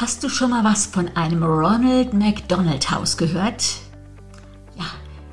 Hast 0.00 0.22
du 0.22 0.28
schon 0.28 0.50
mal 0.50 0.62
was 0.62 0.86
von 0.86 1.08
einem 1.16 1.42
Ronald 1.42 2.14
McDonald 2.14 2.88
Haus 2.92 3.16
gehört? 3.16 3.64
Ja, 4.76 4.84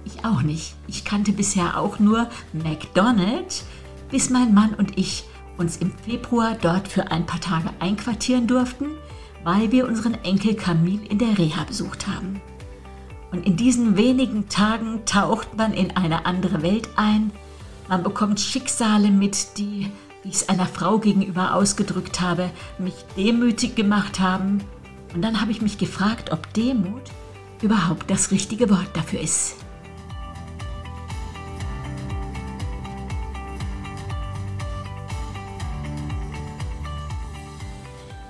ich 0.05 0.25
auch 0.25 0.41
nicht. 0.41 0.73
Ich 0.87 1.05
kannte 1.05 1.33
bisher 1.33 1.79
auch 1.79 1.99
nur 1.99 2.27
McDonald, 2.51 3.63
bis 4.09 4.31
mein 4.31 4.55
Mann 4.55 4.73
und 4.73 4.97
ich 4.97 5.25
uns 5.59 5.77
im 5.77 5.91
Februar 5.91 6.57
dort 6.59 6.87
für 6.87 7.11
ein 7.11 7.27
paar 7.27 7.41
Tage 7.41 7.69
einquartieren 7.79 8.47
durften, 8.47 8.87
weil 9.43 9.71
wir 9.71 9.87
unseren 9.87 10.15
Enkel 10.23 10.55
Camille 10.55 11.05
in 11.09 11.19
der 11.19 11.37
Reha 11.37 11.63
besucht 11.65 12.07
haben. 12.07 12.41
Und 13.31 13.45
in 13.45 13.57
diesen 13.57 13.97
wenigen 13.97 14.49
Tagen 14.49 15.05
taucht 15.05 15.55
man 15.55 15.73
in 15.73 15.95
eine 15.95 16.25
andere 16.25 16.63
Welt 16.63 16.89
ein. 16.95 17.29
Man 17.87 18.01
bekommt 18.01 18.39
Schicksale 18.39 19.11
mit, 19.11 19.59
die 19.59 19.91
wie 20.25 20.29
ich 20.29 20.35
es 20.37 20.49
einer 20.49 20.65
Frau 20.65 20.97
gegenüber 20.97 21.53
ausgedrückt 21.53 22.19
habe, 22.19 22.49
mich 22.79 22.95
demütig 23.15 23.75
gemacht 23.75 24.19
haben. 24.19 24.63
Und 25.13 25.21
dann 25.21 25.39
habe 25.39 25.51
ich 25.51 25.61
mich 25.61 25.77
gefragt, 25.77 26.31
ob 26.31 26.51
Demut 26.53 27.03
überhaupt 27.61 28.09
das 28.09 28.31
richtige 28.31 28.71
Wort 28.71 28.89
dafür 28.93 29.19
ist. 29.19 29.57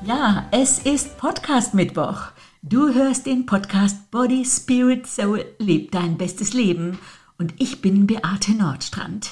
Ja, 0.06 0.48
es 0.52 0.80
ist 0.80 1.18
Podcast 1.18 1.74
Mittwoch. 1.74 2.24
Du 2.62 2.94
hörst 2.94 3.26
den 3.26 3.46
Podcast 3.46 4.12
Body, 4.12 4.44
Spirit, 4.44 5.08
Soul, 5.08 5.46
Leb 5.60 5.92
dein 5.92 6.18
bestes 6.18 6.52
Leben. 6.52 7.00
Und 7.38 7.54
ich 7.58 7.82
bin 7.82 8.06
Beate 8.06 8.52
Nordstrand. 8.52 9.32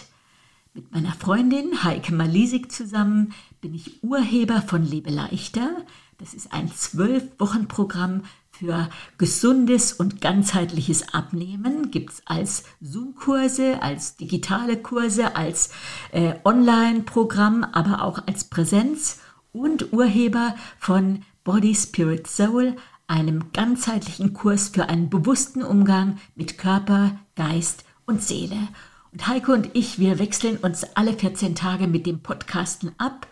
Mit 0.75 0.91
meiner 0.91 1.13
Freundin 1.13 1.83
Heike 1.83 2.11
Malisik 2.15 2.71
zusammen 2.71 3.33
bin 3.61 3.75
ich 3.75 4.01
Urheber 4.03 4.63
von 4.63 4.83
Lebe 4.83 5.11
leichter. 5.11 5.69
Das 6.17 6.33
ist 6.33 6.51
ein 6.51 6.67
zwölf-Wochen-Programm 6.67 8.23
für 8.49 8.89
gesundes 9.19 9.93
und 9.93 10.19
ganzheitliches 10.19 11.13
Abnehmen. 11.13 11.91
Gibt 11.91 12.13
es 12.13 12.23
als 12.25 12.63
Zoom-Kurse, 12.81 13.83
als 13.83 14.15
digitale 14.15 14.77
Kurse, 14.77 15.35
als 15.35 15.69
äh, 16.11 16.33
Online-Programm, 16.43 17.63
aber 17.63 18.01
auch 18.01 18.25
als 18.25 18.45
Präsenz. 18.45 19.19
Und 19.51 19.93
Urheber 19.93 20.55
von 20.79 21.21
Body, 21.43 21.75
Spirit, 21.75 22.25
Soul, 22.25 22.77
einem 23.05 23.51
ganzheitlichen 23.53 24.33
Kurs 24.33 24.69
für 24.69 24.89
einen 24.89 25.11
bewussten 25.11 25.61
Umgang 25.61 26.17
mit 26.33 26.57
Körper, 26.57 27.19
Geist 27.35 27.85
und 28.07 28.23
Seele. 28.23 28.57
Und 29.13 29.27
Heike 29.27 29.53
und 29.53 29.69
ich, 29.73 29.99
wir 29.99 30.17
wechseln 30.17 30.57
uns 30.57 30.83
alle 30.95 31.13
14 31.13 31.53
Tage 31.53 31.85
mit 31.85 32.07
dem 32.07 32.21
Podcasten 32.21 32.93
ab. 32.97 33.27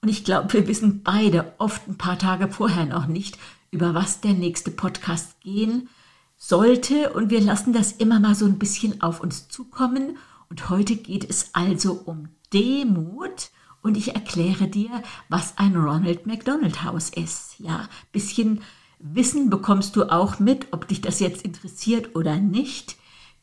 Und 0.00 0.08
ich 0.08 0.24
glaube, 0.24 0.50
wir 0.54 0.66
wissen 0.66 1.02
beide 1.02 1.52
oft 1.58 1.86
ein 1.86 1.98
paar 1.98 2.18
Tage 2.18 2.48
vorher 2.48 2.86
noch 2.86 3.06
nicht, 3.06 3.36
über 3.70 3.92
was 3.92 4.22
der 4.22 4.32
nächste 4.32 4.70
Podcast 4.70 5.38
gehen 5.40 5.90
sollte. 6.38 7.12
Und 7.12 7.28
wir 7.28 7.42
lassen 7.42 7.74
das 7.74 7.92
immer 7.92 8.18
mal 8.18 8.34
so 8.34 8.46
ein 8.46 8.58
bisschen 8.58 9.02
auf 9.02 9.20
uns 9.20 9.46
zukommen. 9.48 10.16
Und 10.48 10.70
heute 10.70 10.96
geht 10.96 11.28
es 11.28 11.50
also 11.54 12.00
um 12.06 12.30
Demut. 12.54 13.50
Und 13.82 13.98
ich 13.98 14.14
erkläre 14.14 14.68
dir, 14.68 15.02
was 15.28 15.58
ein 15.58 15.76
Ronald 15.76 16.26
McDonald 16.26 16.82
Haus 16.82 17.10
ist. 17.10 17.56
Ja, 17.58 17.90
bisschen 18.10 18.62
Wissen 18.98 19.50
bekommst 19.50 19.96
du 19.96 20.10
auch 20.10 20.38
mit, 20.38 20.68
ob 20.72 20.88
dich 20.88 21.02
das 21.02 21.20
jetzt 21.20 21.42
interessiert 21.42 22.16
oder 22.16 22.36
nicht. 22.36 22.96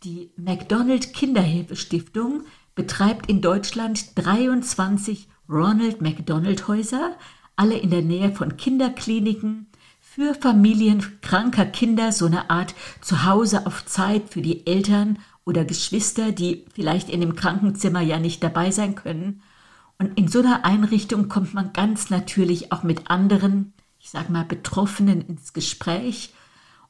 Die 0.04 0.32
McDonald 0.36 1.14
Kinderhilfe 1.14 1.78
Stiftung 1.78 2.44
betreibt 2.76 3.30
in 3.30 3.42
Deutschland 3.42 4.04
23 4.16 5.30
Ronald 5.48 6.02
McDonald 6.02 6.68
Häuser, 6.68 7.16
alle 7.56 7.78
in 7.78 7.90
der 7.90 8.02
Nähe 8.02 8.34
von 8.34 8.58
Kinderkliniken, 8.58 9.68
für 10.02 10.36
Familien 10.36 11.22
kranker 11.22 11.66
Kinder 11.66 12.12
so 12.12 12.26
eine 12.26 12.50
Art 12.50 12.76
Zuhause 13.00 13.66
auf 13.66 13.86
Zeit 13.86 14.30
für 14.30 14.42
die 14.42 14.68
Eltern 14.68 15.20
oder 15.46 15.64
Geschwister, 15.64 16.34
die 16.34 16.66
vielleicht 16.74 17.10
in 17.10 17.22
dem 17.22 17.38
Krankenzimmer 17.38 18.02
ja 18.02 18.20
nicht 18.20 18.44
dabei 18.44 18.72
sein 18.72 18.96
können. 18.96 19.42
Und 20.00 20.18
in 20.18 20.28
so 20.28 20.40
einer 20.40 20.66
Einrichtung 20.66 21.30
kommt 21.30 21.54
man 21.54 21.72
ganz 21.72 22.10
natürlich 22.10 22.74
auch 22.74 22.84
mit 22.84 23.10
anderen, 23.10 23.72
ich 24.00 24.10
sage 24.10 24.34
mal, 24.34 24.44
Betroffenen 24.44 25.22
ins 25.22 25.54
Gespräch 25.54 26.34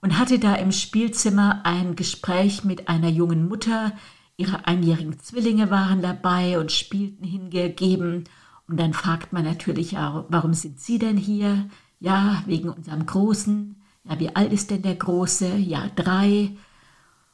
und 0.03 0.19
hatte 0.19 0.37
da 0.37 0.55
im 0.55 0.73
Spielzimmer 0.73 1.61
ein 1.63 1.95
Gespräch 1.95 2.65
mit 2.65 2.89
einer 2.89 3.07
jungen 3.07 3.47
Mutter. 3.47 3.93
Ihre 4.35 4.67
einjährigen 4.67 5.17
Zwillinge 5.17 5.71
waren 5.71 6.01
dabei 6.01 6.59
und 6.59 6.73
spielten 6.73 7.23
hingegeben. 7.23 8.25
Und 8.67 8.81
dann 8.81 8.93
fragt 8.93 9.31
man 9.31 9.45
natürlich 9.45 9.97
auch, 9.97 10.25
warum 10.27 10.53
sind 10.53 10.81
Sie 10.81 10.99
denn 10.99 11.15
hier? 11.15 11.69
Ja, 12.01 12.43
wegen 12.47 12.67
unserem 12.67 13.05
Großen. 13.05 13.77
Ja, 14.03 14.19
wie 14.19 14.35
alt 14.35 14.51
ist 14.51 14.71
denn 14.71 14.81
der 14.81 14.95
Große? 14.95 15.55
Ja, 15.55 15.87
drei. 15.95 16.51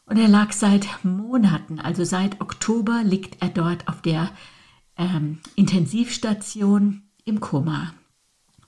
Und 0.06 0.18
er 0.18 0.28
lag 0.28 0.52
seit 0.52 0.88
Monaten, 1.04 1.80
also 1.80 2.04
seit 2.04 2.40
Oktober 2.40 3.02
liegt 3.04 3.42
er 3.42 3.50
dort 3.50 3.88
auf 3.88 4.04
der 4.04 4.30
ähm, 4.96 5.40
Intensivstation 5.56 7.02
im 7.26 7.40
Koma. 7.40 7.96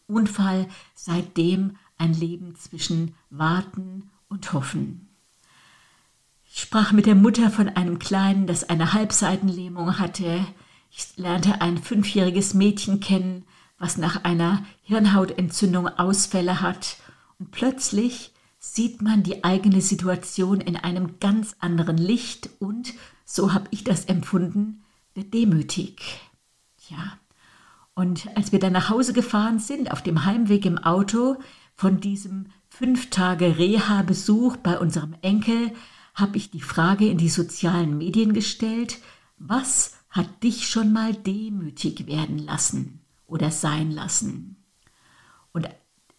Unfall 0.08 0.68
seitdem 0.96 1.78
ein 2.02 2.14
Leben 2.14 2.56
zwischen 2.56 3.14
Warten 3.30 4.10
und 4.28 4.52
Hoffen. 4.54 5.08
Ich 6.54 6.62
sprach 6.62 6.92
mit 6.92 7.06
der 7.06 7.16
Mutter 7.16 7.50
von 7.50 7.70
einem 7.70 8.00
Kleinen, 8.00 8.48
das 8.48 8.68
eine 8.68 8.92
Halbseitenlähmung 8.92 10.00
hatte. 10.00 10.46
Ich 10.90 11.16
lernte 11.16 11.62
ein 11.62 11.78
fünfjähriges 11.78 12.54
Mädchen 12.54 13.00
kennen, 13.00 13.46
was 13.78 13.98
nach 13.98 14.26
einer 14.26 14.66
Hirnhautentzündung 14.84 15.88
Ausfälle 15.88 16.62
hat. 16.62 16.98
Und 17.40 17.52
plötzlich 17.52 18.34
sieht 18.60 19.02
man 19.02 19.24
die 19.24 19.44
eigene 19.44 19.82
Situation 19.82 20.60
in 20.60 20.76
einem 20.76 21.20
ganz 21.20 21.56
anderen 21.60 21.98
Licht 21.98 22.50
und, 22.60 22.94
so 23.26 23.54
habe 23.54 23.68
ich 23.72 23.84
das 23.84 24.06
empfunden, 24.06 24.84
wird 25.14 25.34
demütig. 25.34 26.20
Ja. 26.90 27.18
Und 27.94 28.28
als 28.36 28.52
wir 28.52 28.60
dann 28.60 28.74
nach 28.74 28.90
Hause 28.90 29.14
gefahren 29.14 29.60
sind, 29.60 29.92
auf 29.92 30.02
dem 30.02 30.26
Heimweg 30.26 30.66
im 30.66 30.78
Auto, 30.78 31.38
von 31.76 32.00
diesem 32.00 32.48
fünf 32.70 33.09
Tage 33.09 33.58
Reha-Besuch 33.58 34.58
bei 34.58 34.80
unserem 34.80 35.16
Enkel 35.22 35.72
habe 36.14 36.38
ich 36.38 36.52
die 36.52 36.62
Frage 36.62 37.08
in 37.08 37.18
die 37.18 37.30
sozialen 37.30 37.98
Medien 37.98 38.34
gestellt, 38.34 39.00
was 39.38 39.94
hat 40.09 40.44
dich 40.44 40.68
schon 40.68 40.92
mal 40.92 41.14
demütig 41.14 42.06
werden 42.08 42.38
lassen 42.38 43.00
oder 43.28 43.50
sein 43.50 43.92
lassen? 43.92 44.58
Und 45.54 45.70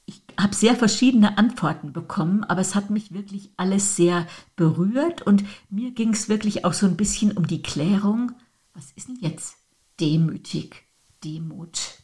ich 0.07 0.23
habe 0.39 0.55
sehr 0.55 0.75
verschiedene 0.75 1.39
Antworten 1.39 1.93
bekommen, 1.93 2.43
aber 2.45 2.61
es 2.61 2.75
hat 2.75 2.91
mich 2.91 3.13
wirklich 3.13 3.51
alles 3.57 3.97
sehr 3.97 4.27
berührt 4.57 5.23
und 5.23 5.45
mir 5.71 5.93
ging 5.93 6.11
es 6.11 6.29
wirklich 6.29 6.65
auch 6.65 6.73
so 6.73 6.87
ein 6.87 6.97
bisschen 6.97 7.33
um 7.33 7.47
die 7.47 7.63
Klärung, 7.63 8.33
was 8.75 8.93
ist 8.93 9.09
denn 9.09 9.19
jetzt 9.21 9.57
demütig, 10.01 10.85
Demut? 11.23 12.02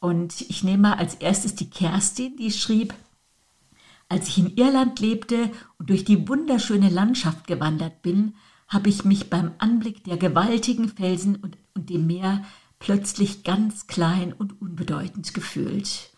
Und 0.00 0.40
ich 0.40 0.64
nehme 0.64 0.88
mal 0.88 0.94
als 0.94 1.14
erstes 1.14 1.54
die 1.54 1.70
Kerstin, 1.70 2.36
die 2.36 2.50
schrieb, 2.50 2.94
als 4.08 4.28
ich 4.28 4.38
in 4.38 4.56
Irland 4.56 4.98
lebte 4.98 5.50
und 5.78 5.90
durch 5.90 6.04
die 6.04 6.26
wunderschöne 6.26 6.88
Landschaft 6.88 7.46
gewandert 7.46 8.02
bin, 8.02 8.34
habe 8.66 8.88
ich 8.88 9.04
mich 9.04 9.30
beim 9.30 9.52
Anblick 9.58 10.04
der 10.04 10.16
gewaltigen 10.16 10.88
Felsen 10.88 11.36
und, 11.36 11.56
und 11.74 11.90
dem 11.90 12.06
Meer 12.06 12.44
plötzlich 12.78 13.44
ganz 13.44 13.86
klein 13.86 14.32
und 14.32 14.60
unbedeutend 14.60 15.32
gefühlt. 15.34 16.10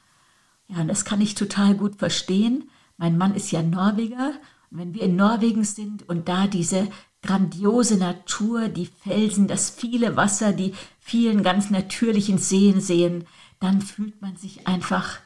Ja, 0.68 0.80
und 0.80 0.88
das 0.88 1.04
kann 1.04 1.20
ich 1.20 1.34
total 1.34 1.74
gut 1.74 1.96
verstehen. 1.96 2.70
Mein 2.96 3.18
Mann 3.18 3.34
ist 3.34 3.50
ja 3.50 3.62
Norweger. 3.62 4.32
Und 4.70 4.78
wenn 4.78 4.94
wir 4.94 5.02
in 5.02 5.16
Norwegen 5.16 5.64
sind 5.64 6.08
und 6.08 6.28
da 6.28 6.46
diese 6.46 6.88
grandiose 7.22 7.98
Natur, 7.98 8.68
die 8.68 8.86
Felsen, 8.86 9.48
das 9.48 9.70
viele 9.70 10.16
Wasser, 10.16 10.52
die 10.52 10.72
vielen 10.98 11.42
ganz 11.42 11.70
natürlichen 11.70 12.38
Seen 12.38 12.80
sehen, 12.80 13.26
dann 13.62 13.80
fühlt 13.80 14.20
man 14.20 14.36
sich 14.36 14.66
einfach 14.66 15.18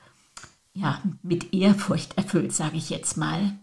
ja, 0.74 1.00
mit 1.22 1.54
Ehrfurcht 1.54 2.18
erfüllt, 2.18 2.52
sage 2.52 2.76
ich 2.76 2.90
jetzt 2.90 3.16
mal. 3.16 3.58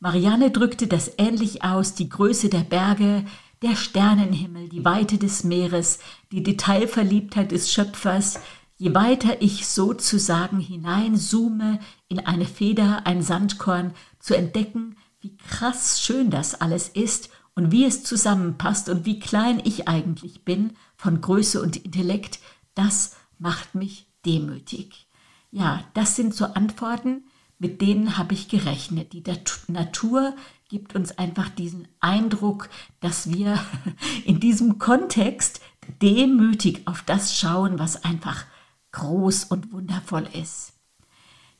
Marianne 0.00 0.50
drückte 0.50 0.88
das 0.88 1.12
ähnlich 1.16 1.62
aus, 1.62 1.94
die 1.94 2.08
Größe 2.08 2.48
der 2.48 2.60
Berge, 2.60 3.24
der 3.62 3.76
Sternenhimmel, 3.76 4.68
die 4.68 4.84
Weite 4.84 5.16
des 5.16 5.44
Meeres, 5.44 6.00
die 6.32 6.42
Detailverliebtheit 6.42 7.52
des 7.52 7.72
Schöpfers. 7.72 8.40
Je 8.76 8.94
weiter 8.94 9.40
ich 9.40 9.66
sozusagen 9.66 10.60
hineinzoome 10.60 11.78
in 12.08 12.18
eine 12.18 12.44
Feder, 12.44 13.06
ein 13.06 13.22
Sandkorn, 13.22 13.94
zu 14.18 14.36
entdecken, 14.36 14.96
wie 15.20 15.36
krass 15.36 16.02
schön 16.02 16.30
das 16.30 16.60
alles 16.60 16.88
ist 16.88 17.30
und 17.54 17.70
wie 17.70 17.84
es 17.84 18.02
zusammenpasst 18.02 18.88
und 18.88 19.06
wie 19.06 19.20
klein 19.20 19.62
ich 19.64 19.88
eigentlich 19.88 20.44
bin 20.44 20.72
von 20.96 21.20
Größe 21.20 21.62
und 21.62 21.76
Intellekt, 21.76 22.40
das 22.74 23.16
macht 23.38 23.74
mich 23.74 24.06
demütig. 24.26 25.06
Ja, 25.50 25.84
das 25.94 26.16
sind 26.16 26.34
so 26.34 26.46
Antworten, 26.46 27.24
mit 27.58 27.80
denen 27.80 28.18
habe 28.18 28.34
ich 28.34 28.48
gerechnet. 28.48 29.12
Die 29.12 29.22
Natur 29.68 30.34
gibt 30.68 30.94
uns 30.94 31.16
einfach 31.16 31.48
diesen 31.48 31.88
Eindruck, 32.00 32.68
dass 33.00 33.32
wir 33.32 33.58
in 34.24 34.40
diesem 34.40 34.78
Kontext 34.78 35.60
demütig 36.02 36.86
auf 36.86 37.02
das 37.02 37.38
schauen, 37.38 37.78
was 37.78 38.04
einfach 38.04 38.44
groß 38.92 39.44
und 39.44 39.72
wundervoll 39.72 40.28
ist. 40.32 40.72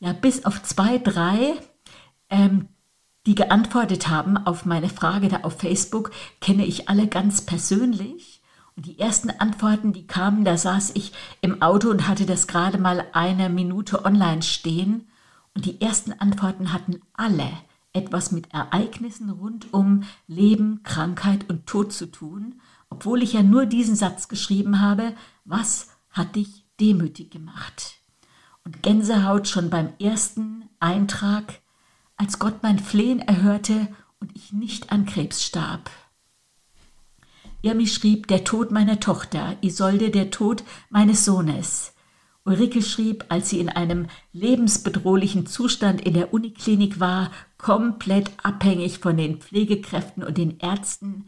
Ja, 0.00 0.12
bis 0.12 0.44
auf 0.44 0.62
zwei, 0.62 0.98
drei, 0.98 1.54
ähm, 2.28 2.68
die 3.24 3.34
geantwortet 3.34 4.08
haben 4.08 4.36
auf 4.36 4.64
meine 4.64 4.88
Frage 4.88 5.28
da 5.28 5.38
auf 5.38 5.58
Facebook, 5.58 6.10
kenne 6.40 6.66
ich 6.66 6.88
alle 6.88 7.08
ganz 7.08 7.42
persönlich. 7.42 8.35
Und 8.76 8.84
die 8.84 8.98
ersten 8.98 9.30
Antworten, 9.30 9.94
die 9.94 10.06
kamen, 10.06 10.44
da 10.44 10.58
saß 10.58 10.92
ich 10.94 11.12
im 11.40 11.62
Auto 11.62 11.88
und 11.88 12.06
hatte 12.06 12.26
das 12.26 12.46
gerade 12.46 12.76
mal 12.76 13.06
eine 13.12 13.48
Minute 13.48 14.04
online 14.04 14.42
stehen. 14.42 15.08
Und 15.54 15.64
die 15.64 15.80
ersten 15.80 16.12
Antworten 16.12 16.74
hatten 16.74 17.00
alle 17.14 17.50
etwas 17.94 18.30
mit 18.32 18.52
Ereignissen 18.52 19.30
rund 19.30 19.72
um 19.72 20.02
Leben, 20.26 20.82
Krankheit 20.82 21.48
und 21.48 21.66
Tod 21.66 21.94
zu 21.94 22.06
tun, 22.06 22.60
obwohl 22.90 23.22
ich 23.22 23.32
ja 23.32 23.42
nur 23.42 23.64
diesen 23.64 23.96
Satz 23.96 24.28
geschrieben 24.28 24.82
habe, 24.82 25.14
was 25.46 25.88
hat 26.10 26.36
dich 26.36 26.66
demütig 26.78 27.30
gemacht? 27.30 27.94
Und 28.64 28.82
Gänsehaut 28.82 29.48
schon 29.48 29.70
beim 29.70 29.94
ersten 29.98 30.68
Eintrag, 30.80 31.60
als 32.18 32.38
Gott 32.38 32.62
mein 32.62 32.78
Flehen 32.78 33.20
erhörte 33.20 33.88
und 34.20 34.36
ich 34.36 34.52
nicht 34.52 34.92
an 34.92 35.06
Krebs 35.06 35.42
starb. 35.42 35.90
Irmi 37.66 37.88
schrieb, 37.88 38.28
der 38.28 38.44
Tod 38.44 38.70
meiner 38.70 39.00
Tochter, 39.00 39.56
Isolde, 39.60 40.10
der 40.10 40.30
Tod 40.30 40.62
meines 40.88 41.24
Sohnes. 41.24 41.94
Ulrike 42.44 42.80
schrieb, 42.80 43.24
als 43.28 43.50
sie 43.50 43.58
in 43.58 43.68
einem 43.68 44.06
lebensbedrohlichen 44.32 45.46
Zustand 45.46 46.00
in 46.00 46.14
der 46.14 46.32
Uniklinik 46.32 47.00
war, 47.00 47.32
komplett 47.58 48.30
abhängig 48.40 49.00
von 49.00 49.16
den 49.16 49.40
Pflegekräften 49.40 50.22
und 50.22 50.38
den 50.38 50.60
Ärzten. 50.60 51.24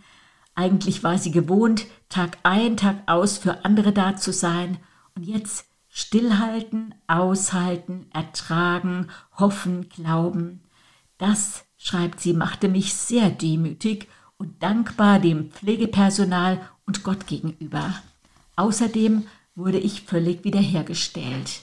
Eigentlich 0.55 1.03
war 1.03 1.19
sie 1.19 1.33
gewohnt, 1.33 1.87
Tag 2.09 2.39
ein, 2.45 2.77
Tag 2.77 3.03
aus 3.07 3.37
für 3.37 3.65
andere 3.65 3.93
da 3.93 4.15
zu 4.15 4.33
sein. 4.33 4.79
Und 5.17 5.25
jetzt 5.25 5.67
stillhalten, 5.89 6.95
aushalten, 7.09 8.07
ertragen, 8.13 9.09
hoffen, 9.37 9.89
glauben. 9.89 10.61
Das, 11.17 11.65
schreibt 11.77 12.21
sie, 12.21 12.33
machte 12.33 12.69
mich 12.69 12.95
sehr 12.95 13.29
demütig 13.29 14.07
und 14.39 14.63
dankbar 14.63 15.19
dem 15.19 15.51
Pflegepersonal 15.51 16.61
und 16.87 17.03
Gott 17.03 17.27
gegenüber. 17.27 17.95
Außerdem 18.57 19.27
wurde 19.55 19.79
ich 19.79 20.03
völlig 20.03 20.45
wiederhergestellt. 20.45 21.63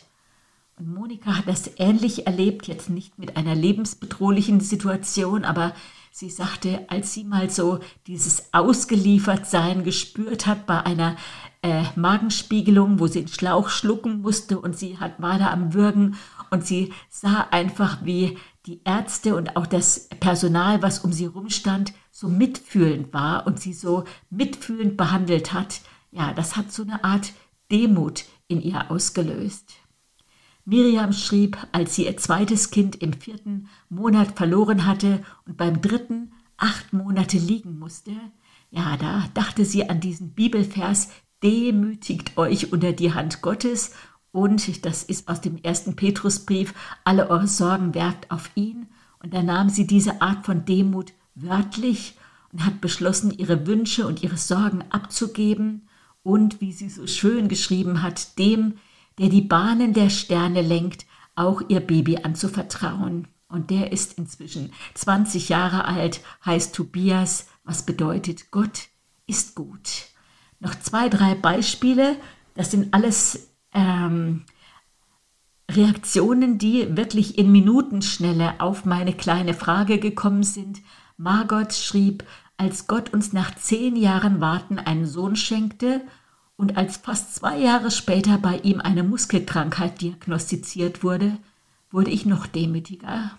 Und 0.77 0.93
Monika 0.93 1.37
hat 1.37 1.47
das 1.47 1.71
ähnlich 1.77 2.27
erlebt, 2.27 2.67
jetzt 2.67 2.89
nicht 2.89 3.17
mit 3.17 3.37
einer 3.37 3.55
lebensbedrohlichen 3.55 4.59
Situation, 4.59 5.45
aber 5.45 5.73
sie 6.11 6.29
sagte, 6.29 6.85
als 6.89 7.13
sie 7.13 7.23
mal 7.23 7.49
so 7.49 7.79
dieses 8.07 8.53
Ausgeliefertsein 8.53 9.85
gespürt 9.85 10.45
hat 10.45 10.65
bei 10.65 10.81
einer 10.81 11.15
äh, 11.61 11.83
Magenspiegelung, 11.95 12.99
wo 12.99 13.07
sie 13.07 13.21
den 13.21 13.29
Schlauch 13.29 13.69
schlucken 13.69 14.21
musste 14.21 14.59
und 14.59 14.77
sie 14.77 14.97
hat, 14.97 15.21
war 15.21 15.39
da 15.39 15.51
am 15.51 15.73
Würgen 15.73 16.17
und 16.51 16.65
sie 16.65 16.93
sah 17.09 17.47
einfach, 17.51 18.03
wie 18.03 18.37
die 18.65 18.81
Ärzte 18.83 19.35
und 19.35 19.55
auch 19.55 19.67
das 19.67 20.09
Personal, 20.19 20.81
was 20.81 20.99
um 20.99 21.13
sie 21.13 21.25
rumstand, 21.25 21.93
so 22.15 22.29
mitfühlend 22.29 23.13
war 23.13 23.45
und 23.45 23.59
sie 23.59 23.73
so 23.73 24.05
mitfühlend 24.29 24.95
behandelt 24.95 25.51
hat. 25.51 25.81
Ja, 26.11 26.31
das 26.31 26.55
hat 26.55 26.71
so 26.71 26.83
eine 26.83 27.03
Art 27.03 27.33
Demut 27.69 28.23
in 28.47 28.61
ihr 28.61 28.89
ausgelöst. 28.89 29.73
Miriam 30.63 31.11
schrieb, 31.11 31.57
als 31.73 31.95
sie 31.95 32.05
ihr 32.05 32.15
zweites 32.15 32.71
Kind 32.71 32.95
im 32.95 33.11
vierten 33.11 33.67
Monat 33.89 34.37
verloren 34.37 34.85
hatte 34.85 35.25
und 35.45 35.57
beim 35.57 35.81
dritten 35.81 36.31
acht 36.55 36.93
Monate 36.93 37.37
liegen 37.37 37.77
musste, 37.79 38.13
ja, 38.71 38.95
da 38.95 39.25
dachte 39.33 39.65
sie 39.65 39.89
an 39.89 39.99
diesen 39.99 40.31
Bibelvers, 40.31 41.09
demütigt 41.43 42.37
euch 42.37 42.71
unter 42.71 42.93
die 42.93 43.13
Hand 43.13 43.41
Gottes 43.41 43.91
und, 44.31 44.85
das 44.85 45.03
ist 45.03 45.27
aus 45.27 45.41
dem 45.41 45.57
ersten 45.57 45.97
Petrusbrief, 45.97 46.73
alle 47.03 47.29
eure 47.29 47.49
Sorgen 47.49 47.93
werft 47.93 48.31
auf 48.31 48.51
ihn. 48.55 48.87
Und 49.19 49.33
da 49.33 49.43
nahm 49.43 49.67
sie 49.67 49.85
diese 49.85 50.21
Art 50.21 50.45
von 50.45 50.63
Demut 50.63 51.11
wörtlich 51.35 52.15
und 52.51 52.65
hat 52.65 52.81
beschlossen, 52.81 53.31
ihre 53.31 53.67
Wünsche 53.67 54.07
und 54.07 54.23
ihre 54.23 54.37
Sorgen 54.37 54.83
abzugeben 54.89 55.87
und, 56.23 56.61
wie 56.61 56.71
sie 56.71 56.89
so 56.89 57.05
schön 57.05 57.47
geschrieben 57.47 58.01
hat, 58.01 58.39
dem, 58.39 58.75
der 59.19 59.29
die 59.29 59.41
Bahnen 59.41 59.93
der 59.93 60.09
Sterne 60.09 60.61
lenkt, 60.61 61.05
auch 61.35 61.61
ihr 61.67 61.81
Baby 61.81 62.17
anzuvertrauen. 62.17 63.27
Und 63.47 63.69
der 63.69 63.91
ist 63.91 64.17
inzwischen 64.17 64.71
20 64.95 65.49
Jahre 65.49 65.85
alt, 65.85 66.21
heißt 66.45 66.73
Tobias, 66.73 67.47
was 67.63 67.85
bedeutet, 67.85 68.51
Gott 68.51 68.87
ist 69.27 69.55
gut. 69.55 70.07
Noch 70.59 70.75
zwei, 70.79 71.09
drei 71.09 71.35
Beispiele, 71.35 72.17
das 72.55 72.71
sind 72.71 72.93
alles 72.93 73.49
ähm, 73.73 74.45
Reaktionen, 75.69 76.57
die 76.57 76.95
wirklich 76.95 77.37
in 77.37 77.51
Minutenschnelle 77.51 78.59
auf 78.59 78.85
meine 78.85 79.13
kleine 79.13 79.53
Frage 79.53 79.99
gekommen 79.99 80.43
sind. 80.43 80.81
Margot 81.17 81.73
schrieb, 81.73 82.23
als 82.57 82.87
Gott 82.87 83.13
uns 83.13 83.33
nach 83.33 83.55
zehn 83.55 83.95
Jahren 83.95 84.41
Warten 84.41 84.79
einen 84.79 85.05
Sohn 85.05 85.35
schenkte 85.35 86.01
und 86.57 86.77
als 86.77 86.97
fast 86.97 87.35
zwei 87.35 87.57
Jahre 87.57 87.91
später 87.91 88.37
bei 88.37 88.59
ihm 88.59 88.79
eine 88.79 89.03
Muskelkrankheit 89.03 90.01
diagnostiziert 90.01 91.03
wurde, 91.03 91.37
wurde 91.91 92.11
ich 92.11 92.25
noch 92.25 92.47
demütiger. 92.47 93.37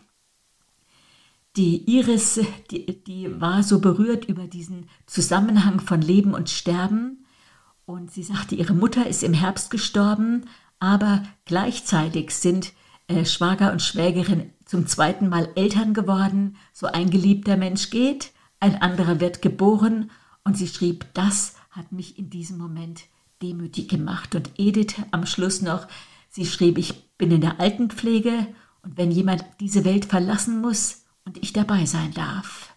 Die 1.57 1.91
Iris, 1.91 2.41
die, 2.71 3.03
die 3.05 3.41
war 3.41 3.63
so 3.63 3.81
berührt 3.81 4.27
über 4.27 4.47
diesen 4.47 4.89
Zusammenhang 5.07 5.81
von 5.81 6.03
Leben 6.03 6.35
und 6.35 6.51
Sterben 6.51 7.25
und 7.87 8.11
sie 8.11 8.23
sagte, 8.23 8.55
ihre 8.55 8.75
Mutter 8.75 9.07
ist 9.07 9.23
im 9.23 9.33
Herbst 9.33 9.71
gestorben, 9.71 10.45
aber 10.79 11.23
gleichzeitig 11.47 12.33
sind 12.33 12.73
äh, 13.09 13.25
Schwager 13.25 13.73
und 13.73 13.81
Schwägerin 13.81 14.53
zum 14.67 14.87
zweiten 14.87 15.29
Mal 15.31 15.49
Eltern 15.55 15.95
geworden. 15.95 16.57
So 16.75 16.87
ein 16.89 17.09
geliebter 17.09 17.57
Mensch 17.57 17.89
geht, 17.89 18.33
ein 18.61 18.83
anderer 18.83 19.21
wird 19.21 19.41
geboren. 19.41 20.11
Und 20.45 20.59
sie 20.59 20.69
schrieb, 20.69 21.07
das 21.15 21.55
hat 21.71 21.93
mich 21.93 22.19
in 22.19 22.29
diesem 22.29 22.59
Moment 22.59 23.05
demütig 23.43 23.89
gemacht. 23.89 24.35
Und 24.35 24.51
Edith 24.59 24.97
am 25.13 25.25
Schluss 25.25 25.63
noch, 25.63 25.87
sie 26.29 26.45
schrieb, 26.45 26.77
ich 26.79 27.09
bin 27.17 27.31
in 27.31 27.41
der 27.41 27.61
Altenpflege 27.61 28.47
und 28.83 28.97
wenn 28.97 29.11
jemand 29.11 29.45
diese 29.61 29.85
Welt 29.85 30.05
verlassen 30.05 30.61
muss 30.61 31.05
und 31.25 31.39
ich 31.39 31.53
dabei 31.53 31.87
sein 31.87 32.13
darf. 32.13 32.73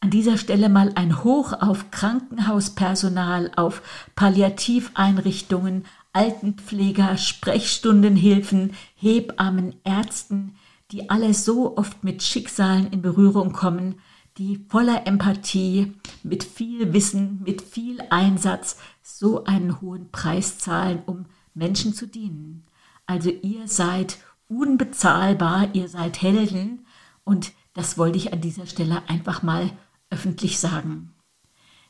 An 0.00 0.10
dieser 0.10 0.36
Stelle 0.36 0.68
mal 0.68 0.92
ein 0.96 1.24
Hoch 1.24 1.54
auf 1.54 1.90
Krankenhauspersonal, 1.90 3.52
auf 3.56 3.80
Palliativeinrichtungen, 4.14 5.86
Altenpfleger, 6.14 7.18
Sprechstundenhilfen, 7.18 8.72
Hebammen, 8.94 9.74
Ärzten, 9.84 10.54
die 10.90 11.10
alle 11.10 11.34
so 11.34 11.76
oft 11.76 12.04
mit 12.04 12.22
Schicksalen 12.22 12.90
in 12.92 13.02
Berührung 13.02 13.52
kommen, 13.52 13.96
die 14.38 14.64
voller 14.68 15.06
Empathie, 15.06 15.92
mit 16.22 16.42
viel 16.44 16.92
Wissen, 16.92 17.42
mit 17.44 17.62
viel 17.62 18.00
Einsatz 18.10 18.78
so 19.02 19.44
einen 19.44 19.80
hohen 19.80 20.10
Preis 20.10 20.58
zahlen, 20.58 21.02
um 21.06 21.26
Menschen 21.52 21.94
zu 21.94 22.06
dienen. 22.06 22.64
Also 23.06 23.30
ihr 23.30 23.68
seid 23.68 24.18
unbezahlbar, 24.48 25.74
ihr 25.74 25.88
seid 25.88 26.22
Helden 26.22 26.86
und 27.24 27.52
das 27.74 27.98
wollte 27.98 28.18
ich 28.18 28.32
an 28.32 28.40
dieser 28.40 28.66
Stelle 28.66 29.08
einfach 29.08 29.42
mal 29.42 29.70
öffentlich 30.10 30.58
sagen. 30.58 31.13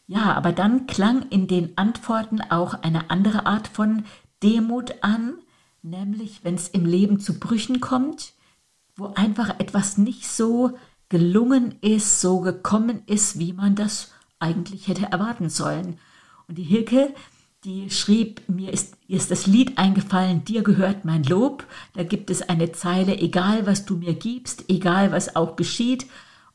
Ja, 0.06 0.34
aber 0.34 0.52
dann 0.52 0.86
klang 0.86 1.28
in 1.30 1.46
den 1.46 1.76
Antworten 1.78 2.40
auch 2.40 2.74
eine 2.74 3.10
andere 3.10 3.46
Art 3.46 3.68
von 3.68 4.04
Demut 4.42 5.02
an, 5.02 5.34
nämlich 5.82 6.40
wenn 6.44 6.54
es 6.56 6.68
im 6.68 6.84
Leben 6.84 7.20
zu 7.20 7.38
Brüchen 7.38 7.80
kommt, 7.80 8.34
wo 8.96 9.06
einfach 9.14 9.58
etwas 9.58 9.96
nicht 9.96 10.26
so 10.26 10.76
gelungen 11.08 11.76
ist, 11.80 12.20
so 12.20 12.40
gekommen 12.40 13.02
ist, 13.06 13.38
wie 13.38 13.52
man 13.52 13.74
das 13.74 14.12
eigentlich 14.38 14.88
hätte 14.88 15.06
erwarten 15.06 15.48
sollen. 15.48 15.98
Und 16.48 16.58
die 16.58 16.64
Hilke, 16.64 17.14
die 17.64 17.90
schrieb, 17.90 18.42
mir 18.46 18.72
ist, 18.72 18.96
ist 19.08 19.30
das 19.30 19.46
Lied 19.46 19.78
eingefallen, 19.78 20.44
dir 20.44 20.62
gehört 20.62 21.04
mein 21.06 21.24
Lob. 21.24 21.66
Da 21.94 22.04
gibt 22.04 22.30
es 22.30 22.42
eine 22.42 22.72
Zeile, 22.72 23.18
egal 23.18 23.66
was 23.66 23.86
du 23.86 23.96
mir 23.96 24.14
gibst, 24.14 24.68
egal 24.68 25.12
was 25.12 25.34
auch 25.34 25.56
geschieht. 25.56 26.06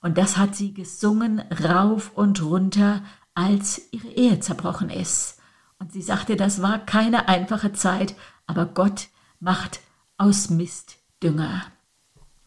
Und 0.01 0.17
das 0.17 0.37
hat 0.37 0.55
sie 0.55 0.73
gesungen 0.73 1.41
rauf 1.63 2.11
und 2.15 2.43
runter, 2.43 3.01
als 3.35 3.81
ihre 3.91 4.09
Ehe 4.09 4.39
zerbrochen 4.39 4.89
ist. 4.89 5.39
Und 5.79 5.93
sie 5.93 6.01
sagte, 6.01 6.35
das 6.35 6.61
war 6.61 6.79
keine 6.79 7.27
einfache 7.27 7.73
Zeit, 7.73 8.15
aber 8.47 8.65
Gott 8.65 9.07
macht 9.39 9.79
aus 10.17 10.49
Mist 10.49 10.97
Dünger. 11.23 11.63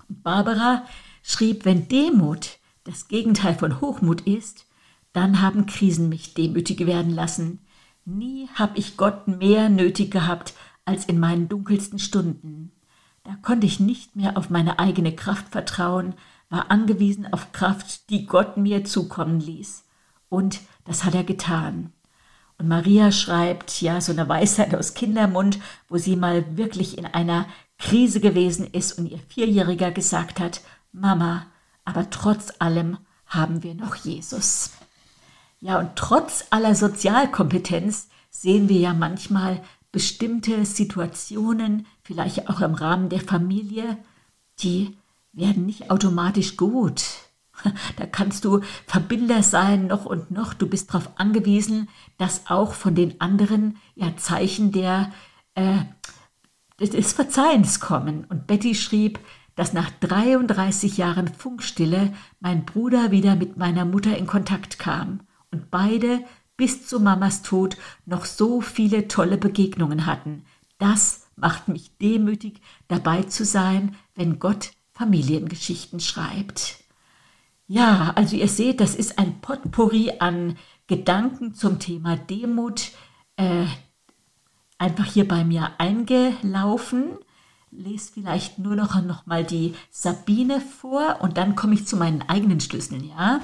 Und 0.08 0.22
Barbara, 0.22 0.84
schrieb, 1.22 1.64
wenn 1.64 1.88
Demut 1.88 2.58
das 2.84 3.08
Gegenteil 3.08 3.54
von 3.54 3.80
Hochmut 3.80 4.22
ist, 4.22 4.66
dann 5.12 5.40
haben 5.40 5.66
Krisen 5.66 6.08
mich 6.08 6.34
demütig 6.34 6.86
werden 6.86 7.14
lassen. 7.14 7.60
Nie 8.04 8.48
habe 8.54 8.78
ich 8.78 8.96
Gott 8.96 9.28
mehr 9.28 9.68
nötig 9.68 10.10
gehabt 10.10 10.54
als 10.84 11.04
in 11.04 11.20
meinen 11.20 11.48
dunkelsten 11.48 11.98
Stunden. 11.98 12.72
Da 13.24 13.36
konnte 13.40 13.66
ich 13.66 13.78
nicht 13.78 14.16
mehr 14.16 14.36
auf 14.36 14.50
meine 14.50 14.78
eigene 14.78 15.14
Kraft 15.14 15.48
vertrauen, 15.48 16.14
war 16.48 16.70
angewiesen 16.70 17.32
auf 17.32 17.52
Kraft, 17.52 18.10
die 18.10 18.26
Gott 18.26 18.56
mir 18.56 18.84
zukommen 18.84 19.40
ließ. 19.40 19.84
Und 20.28 20.60
das 20.84 21.04
hat 21.04 21.14
er 21.14 21.24
getan. 21.24 21.92
Und 22.58 22.68
Maria 22.68 23.10
schreibt 23.10 23.80
ja 23.80 24.00
so 24.00 24.12
eine 24.12 24.28
Weisheit 24.28 24.74
aus 24.74 24.94
Kindermund, 24.94 25.58
wo 25.88 25.98
sie 25.98 26.16
mal 26.16 26.56
wirklich 26.56 26.98
in 26.98 27.06
einer 27.06 27.46
Krise 27.78 28.20
gewesen 28.20 28.66
ist 28.66 28.98
und 28.98 29.06
ihr 29.06 29.18
Vierjähriger 29.18 29.90
gesagt 29.90 30.38
hat, 30.38 30.60
Mama, 30.92 31.46
aber 31.84 32.10
trotz 32.10 32.52
allem 32.60 32.98
haben 33.26 33.62
wir 33.62 33.74
noch 33.74 33.96
Jesus. 33.96 34.70
Ja, 35.60 35.78
und 35.78 35.96
trotz 35.96 36.44
aller 36.50 36.74
Sozialkompetenz 36.74 38.08
sehen 38.30 38.68
wir 38.68 38.78
ja 38.78 38.94
manchmal 38.94 39.62
bestimmte 39.90 40.64
Situationen, 40.64 41.86
vielleicht 42.02 42.48
auch 42.48 42.60
im 42.60 42.74
Rahmen 42.74 43.08
der 43.08 43.20
Familie, 43.20 43.98
die 44.60 44.96
werden 45.32 45.66
nicht 45.66 45.90
automatisch 45.90 46.56
gut. 46.56 47.04
Da 47.96 48.06
kannst 48.06 48.44
du 48.44 48.60
Verbinder 48.86 49.42
sein, 49.42 49.86
noch 49.86 50.06
und 50.06 50.30
noch. 50.30 50.54
Du 50.54 50.66
bist 50.66 50.90
darauf 50.90 51.10
angewiesen, 51.16 51.88
dass 52.18 52.46
auch 52.48 52.72
von 52.72 52.94
den 52.94 53.20
anderen 53.20 53.76
ja 53.94 54.16
Zeichen 54.16 54.72
der, 54.72 55.12
äh, 55.54 55.80
des 56.80 57.12
Verzeihens 57.12 57.80
kommen. 57.80 58.24
Und 58.24 58.46
Betty 58.46 58.74
schrieb, 58.74 59.20
dass 59.54 59.72
nach 59.72 59.90
33 60.00 60.96
Jahren 60.96 61.28
Funkstille 61.28 62.12
mein 62.40 62.64
Bruder 62.64 63.10
wieder 63.10 63.36
mit 63.36 63.56
meiner 63.56 63.84
Mutter 63.84 64.16
in 64.16 64.26
Kontakt 64.26 64.78
kam 64.78 65.20
und 65.50 65.70
beide 65.70 66.20
bis 66.56 66.86
zu 66.86 67.00
Mamas 67.00 67.42
Tod 67.42 67.76
noch 68.06 68.24
so 68.24 68.60
viele 68.60 69.08
tolle 69.08 69.36
Begegnungen 69.36 70.06
hatten. 70.06 70.44
Das 70.78 71.26
macht 71.36 71.68
mich 71.68 71.96
demütig, 71.98 72.60
dabei 72.88 73.22
zu 73.22 73.44
sein, 73.44 73.96
wenn 74.14 74.38
Gott 74.38 74.72
Familiengeschichten 74.92 76.00
schreibt. 76.00 76.81
Ja, 77.72 78.12
also 78.16 78.36
ihr 78.36 78.48
seht, 78.48 78.80
das 78.80 78.94
ist 78.94 79.18
ein 79.18 79.40
Potpourri 79.40 80.12
an 80.18 80.58
Gedanken 80.88 81.54
zum 81.54 81.78
Thema 81.78 82.18
Demut, 82.18 82.90
äh, 83.36 83.64
einfach 84.76 85.06
hier 85.06 85.26
bei 85.26 85.42
mir 85.42 85.70
eingelaufen. 85.78 87.12
Lese 87.70 88.12
vielleicht 88.12 88.58
nur 88.58 88.76
noch, 88.76 89.02
noch 89.02 89.24
mal 89.24 89.42
die 89.42 89.74
Sabine 89.90 90.60
vor 90.60 91.20
und 91.22 91.38
dann 91.38 91.56
komme 91.56 91.72
ich 91.72 91.86
zu 91.86 91.96
meinen 91.96 92.20
eigenen 92.20 92.60
Schlüsseln, 92.60 93.08
ja. 93.08 93.40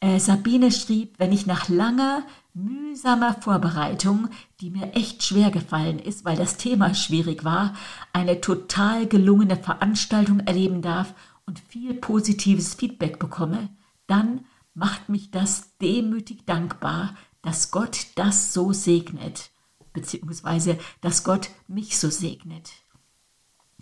Äh, 0.00 0.18
Sabine 0.18 0.72
schrieb, 0.72 1.14
wenn 1.18 1.30
ich 1.30 1.46
nach 1.46 1.68
langer, 1.68 2.24
mühsamer 2.54 3.34
Vorbereitung, 3.34 4.30
die 4.60 4.70
mir 4.70 4.94
echt 4.94 5.22
schwer 5.22 5.52
gefallen 5.52 6.00
ist, 6.00 6.24
weil 6.24 6.36
das 6.36 6.56
Thema 6.56 6.92
schwierig 6.92 7.44
war, 7.44 7.74
eine 8.12 8.40
total 8.40 9.06
gelungene 9.06 9.54
Veranstaltung 9.54 10.40
erleben 10.40 10.82
darf 10.82 11.14
und 11.46 11.60
viel 11.60 11.94
positives 11.94 12.74
Feedback 12.74 13.18
bekomme, 13.18 13.68
dann 14.06 14.44
macht 14.74 15.08
mich 15.08 15.30
das 15.30 15.76
demütig 15.78 16.44
dankbar, 16.46 17.16
dass 17.42 17.70
Gott 17.70 18.06
das 18.16 18.52
so 18.52 18.72
segnet, 18.72 19.50
beziehungsweise 19.92 20.78
dass 21.00 21.24
Gott 21.24 21.50
mich 21.68 21.98
so 21.98 22.10
segnet. 22.10 22.72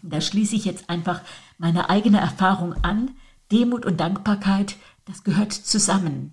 Da 0.02 0.20
schließe 0.20 0.56
ich 0.56 0.64
jetzt 0.64 0.90
einfach 0.90 1.22
meine 1.58 1.88
eigene 1.88 2.18
Erfahrung 2.18 2.74
an. 2.82 3.12
Demut 3.52 3.86
und 3.86 4.00
Dankbarkeit, 4.00 4.76
das 5.04 5.24
gehört 5.24 5.52
zusammen. 5.52 6.32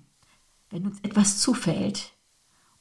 Wenn 0.69 0.85
uns 0.85 0.99
etwas 1.01 1.39
zufällt 1.39 2.11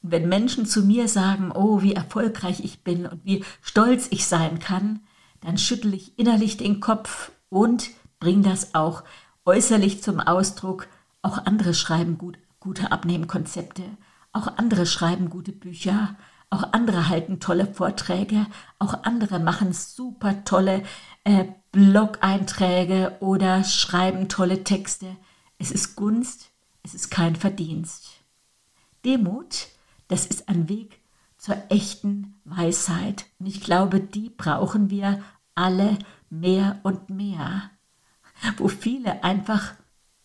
und 0.01 0.11
wenn 0.11 0.29
Menschen 0.29 0.65
zu 0.65 0.83
mir 0.83 1.07
sagen, 1.07 1.51
oh, 1.51 1.81
wie 1.81 1.93
erfolgreich 1.93 2.63
ich 2.63 2.83
bin 2.83 3.05
und 3.05 3.23
wie 3.25 3.43
stolz 3.61 4.07
ich 4.11 4.25
sein 4.25 4.59
kann, 4.59 5.01
dann 5.41 5.57
schüttle 5.57 5.95
ich 5.95 6.17
innerlich 6.17 6.57
den 6.57 6.79
Kopf 6.79 7.31
und 7.49 7.89
bring 8.19 8.43
das 8.43 8.75
auch 8.75 9.03
äußerlich 9.45 10.03
zum 10.03 10.19
Ausdruck. 10.19 10.87
Auch 11.21 11.45
andere 11.45 11.73
schreiben 11.73 12.17
gut, 12.17 12.37
gute 12.59 12.91
Abnehmkonzepte, 12.91 13.83
auch 14.31 14.57
andere 14.57 14.85
schreiben 14.85 15.29
gute 15.29 15.51
Bücher, 15.51 16.15
auch 16.49 16.71
andere 16.71 17.09
halten 17.09 17.39
tolle 17.39 17.67
Vorträge, 17.67 18.47
auch 18.79 19.03
andere 19.03 19.39
machen 19.39 19.73
super 19.73 20.43
tolle 20.45 20.83
äh, 21.23 21.45
Blog-Einträge 21.71 23.17
oder 23.19 23.63
schreiben 23.63 24.29
tolle 24.29 24.63
Texte. 24.63 25.15
Es 25.57 25.71
ist 25.71 25.95
Gunst, 25.95 26.51
es 26.83 26.93
ist 26.93 27.11
kein 27.11 27.35
Verdienst. 27.35 28.21
Demut, 29.05 29.67
das 30.07 30.25
ist 30.25 30.49
ein 30.49 30.69
Weg 30.69 30.99
zur 31.37 31.57
echten 31.69 32.39
Weisheit. 32.45 33.25
Und 33.39 33.45
ich 33.45 33.61
glaube, 33.61 33.99
die 33.99 34.29
brauchen 34.29 34.89
wir 34.89 35.21
alle 35.55 35.99
mehr 36.29 36.79
und 36.83 37.09
mehr 37.09 37.69
wo 38.57 38.67
viele 38.67 39.23
einfach 39.23 39.73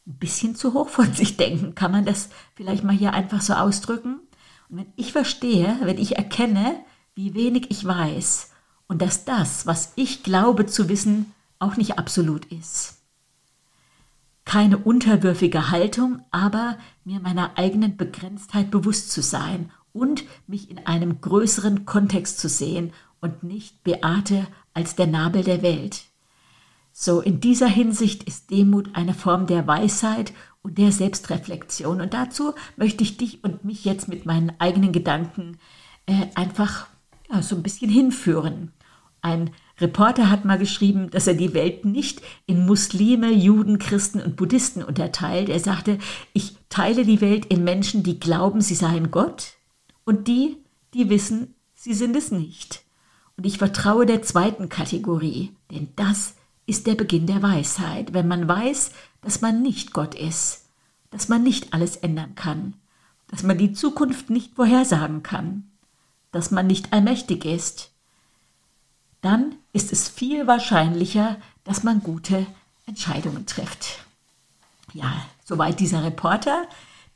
ein 0.06 0.18
bisschen 0.18 0.54
zu 0.54 0.74
hoch 0.74 0.88
von 0.88 1.12
sich 1.12 1.36
denken. 1.36 1.74
Kann 1.74 1.92
man 1.92 2.04
das 2.04 2.28
vielleicht 2.54 2.84
mal 2.84 2.94
hier 2.94 3.12
einfach 3.14 3.40
so 3.40 3.54
ausdrücken? 3.54 4.20
Und 4.68 4.78
wenn 4.78 4.92
ich 4.96 5.12
verstehe, 5.12 5.78
wenn 5.82 5.98
ich 5.98 6.16
erkenne, 6.16 6.76
wie 7.14 7.34
wenig 7.34 7.70
ich 7.70 7.84
weiß 7.84 8.50
und 8.86 9.00
dass 9.02 9.24
das, 9.24 9.66
was 9.66 9.92
ich 9.96 10.22
glaube 10.22 10.66
zu 10.66 10.88
wissen, 10.88 11.32
auch 11.58 11.76
nicht 11.76 11.98
absolut 11.98 12.44
ist. 12.46 12.98
Keine 14.44 14.76
unterwürfige 14.76 15.70
Haltung, 15.70 16.22
aber 16.30 16.76
mir 17.04 17.20
meiner 17.20 17.56
eigenen 17.56 17.96
Begrenztheit 17.96 18.70
bewusst 18.70 19.10
zu 19.10 19.22
sein 19.22 19.70
und 19.92 20.24
mich 20.46 20.70
in 20.70 20.86
einem 20.86 21.20
größeren 21.20 21.86
Kontext 21.86 22.38
zu 22.40 22.48
sehen 22.48 22.92
und 23.20 23.42
nicht 23.42 23.82
Beate 23.84 24.46
als 24.74 24.96
der 24.96 25.06
Nabel 25.06 25.44
der 25.44 25.62
Welt. 25.62 26.04
So, 26.96 27.20
in 27.20 27.40
dieser 27.40 27.66
Hinsicht 27.66 28.22
ist 28.22 28.52
Demut 28.52 28.90
eine 28.92 29.14
Form 29.14 29.48
der 29.48 29.66
Weisheit 29.66 30.32
und 30.62 30.78
der 30.78 30.92
Selbstreflexion. 30.92 32.00
Und 32.00 32.14
dazu 32.14 32.54
möchte 32.76 33.02
ich 33.02 33.16
dich 33.16 33.42
und 33.42 33.64
mich 33.64 33.84
jetzt 33.84 34.06
mit 34.06 34.26
meinen 34.26 34.52
eigenen 34.60 34.92
Gedanken 34.92 35.58
äh, 36.06 36.28
einfach 36.36 36.86
ja, 37.28 37.42
so 37.42 37.56
ein 37.56 37.64
bisschen 37.64 37.90
hinführen. 37.90 38.70
Ein 39.22 39.50
Reporter 39.80 40.30
hat 40.30 40.44
mal 40.44 40.56
geschrieben, 40.56 41.10
dass 41.10 41.26
er 41.26 41.34
die 41.34 41.52
Welt 41.52 41.84
nicht 41.84 42.22
in 42.46 42.64
Muslime, 42.64 43.32
Juden, 43.32 43.80
Christen 43.80 44.20
und 44.20 44.36
Buddhisten 44.36 44.84
unterteilt. 44.84 45.48
Er 45.48 45.58
sagte, 45.58 45.98
ich 46.32 46.56
teile 46.68 47.04
die 47.04 47.20
Welt 47.20 47.46
in 47.46 47.64
Menschen, 47.64 48.04
die 48.04 48.20
glauben, 48.20 48.60
sie 48.60 48.76
seien 48.76 49.10
Gott 49.10 49.54
und 50.04 50.28
die, 50.28 50.58
die 50.94 51.10
wissen, 51.10 51.56
sie 51.74 51.92
sind 51.92 52.14
es 52.14 52.30
nicht. 52.30 52.84
Und 53.36 53.46
ich 53.46 53.58
vertraue 53.58 54.06
der 54.06 54.22
zweiten 54.22 54.68
Kategorie, 54.68 55.56
denn 55.72 55.88
das 55.96 56.18
ist 56.28 56.43
ist 56.66 56.86
der 56.86 56.94
Beginn 56.94 57.26
der 57.26 57.42
Weisheit, 57.42 58.12
wenn 58.14 58.28
man 58.28 58.48
weiß, 58.48 58.92
dass 59.20 59.40
man 59.40 59.62
nicht 59.62 59.92
Gott 59.92 60.14
ist, 60.14 60.64
dass 61.10 61.28
man 61.28 61.42
nicht 61.42 61.72
alles 61.72 61.96
ändern 61.96 62.34
kann, 62.34 62.74
dass 63.28 63.42
man 63.42 63.58
die 63.58 63.72
Zukunft 63.72 64.30
nicht 64.30 64.54
vorhersagen 64.54 65.22
kann, 65.22 65.70
dass 66.32 66.50
man 66.50 66.66
nicht 66.66 66.92
allmächtig 66.92 67.44
ist, 67.44 67.90
dann 69.20 69.54
ist 69.72 69.92
es 69.92 70.08
viel 70.08 70.46
wahrscheinlicher, 70.46 71.36
dass 71.64 71.82
man 71.82 72.02
gute 72.02 72.46
Entscheidungen 72.86 73.46
trifft. 73.46 74.04
Ja, 74.92 75.26
soweit 75.44 75.80
dieser 75.80 76.04
Reporter. 76.04 76.66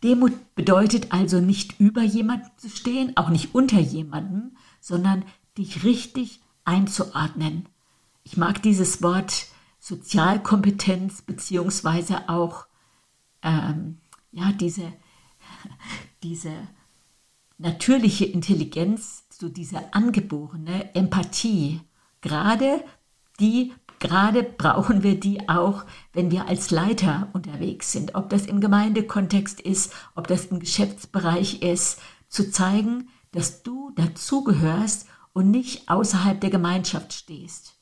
Demut 0.02 0.32
bedeutet 0.54 1.12
also 1.12 1.40
nicht 1.40 1.80
über 1.80 2.02
jemanden 2.02 2.48
zu 2.56 2.70
stehen, 2.70 3.16
auch 3.16 3.28
nicht 3.28 3.54
unter 3.54 3.78
jemandem, 3.78 4.56
sondern 4.80 5.24
dich 5.58 5.84
richtig 5.84 6.40
einzuordnen, 6.64 7.66
ich 8.30 8.36
mag 8.36 8.62
dieses 8.62 9.02
Wort 9.02 9.46
Sozialkompetenz 9.78 11.22
beziehungsweise 11.22 12.28
auch 12.28 12.66
ähm, 13.42 14.02
ja, 14.32 14.52
diese, 14.52 14.92
diese 16.22 16.52
natürliche 17.56 18.26
Intelligenz, 18.26 19.24
so 19.30 19.48
diese 19.48 19.94
angeborene 19.94 20.94
Empathie. 20.94 21.80
Gerade 22.20 22.84
die, 23.40 23.72
gerade 23.98 24.42
brauchen 24.42 25.02
wir 25.02 25.18
die 25.18 25.48
auch, 25.48 25.86
wenn 26.12 26.30
wir 26.30 26.48
als 26.48 26.70
Leiter 26.70 27.30
unterwegs 27.32 27.92
sind. 27.92 28.14
Ob 28.14 28.28
das 28.28 28.44
im 28.44 28.60
Gemeindekontext 28.60 29.58
ist, 29.58 29.94
ob 30.14 30.26
das 30.26 30.46
im 30.46 30.60
Geschäftsbereich 30.60 31.62
ist, 31.62 31.98
zu 32.28 32.50
zeigen, 32.50 33.08
dass 33.32 33.62
du 33.62 33.90
dazugehörst 33.94 35.08
und 35.32 35.50
nicht 35.50 35.88
außerhalb 35.88 36.38
der 36.42 36.50
Gemeinschaft 36.50 37.14
stehst 37.14 37.77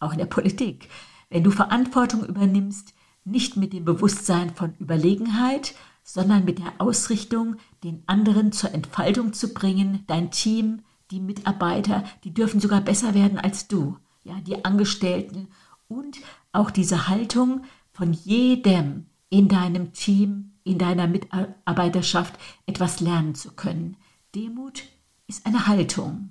auch 0.00 0.12
in 0.12 0.18
der 0.18 0.26
Politik. 0.26 0.88
Wenn 1.28 1.44
du 1.44 1.50
Verantwortung 1.50 2.24
übernimmst, 2.24 2.94
nicht 3.24 3.56
mit 3.56 3.72
dem 3.72 3.84
Bewusstsein 3.84 4.54
von 4.54 4.74
Überlegenheit, 4.78 5.74
sondern 6.02 6.44
mit 6.44 6.58
der 6.58 6.72
Ausrichtung, 6.78 7.56
den 7.84 8.02
anderen 8.06 8.52
zur 8.52 8.72
Entfaltung 8.74 9.32
zu 9.32 9.54
bringen, 9.54 10.04
dein 10.06 10.30
Team, 10.30 10.82
die 11.10 11.20
Mitarbeiter, 11.20 12.04
die 12.24 12.34
dürfen 12.34 12.60
sogar 12.60 12.80
besser 12.80 13.14
werden 13.14 13.38
als 13.38 13.68
du, 13.68 13.96
ja, 14.24 14.34
die 14.40 14.64
Angestellten 14.64 15.48
und 15.88 16.18
auch 16.52 16.70
diese 16.70 17.08
Haltung 17.08 17.62
von 17.92 18.12
jedem 18.12 19.06
in 19.28 19.48
deinem 19.48 19.92
Team, 19.92 20.52
in 20.64 20.78
deiner 20.78 21.06
Mitarbeiterschaft 21.06 22.34
etwas 22.66 23.00
lernen 23.00 23.34
zu 23.34 23.52
können. 23.52 23.96
Demut 24.34 24.84
ist 25.26 25.46
eine 25.46 25.66
Haltung. 25.66 26.30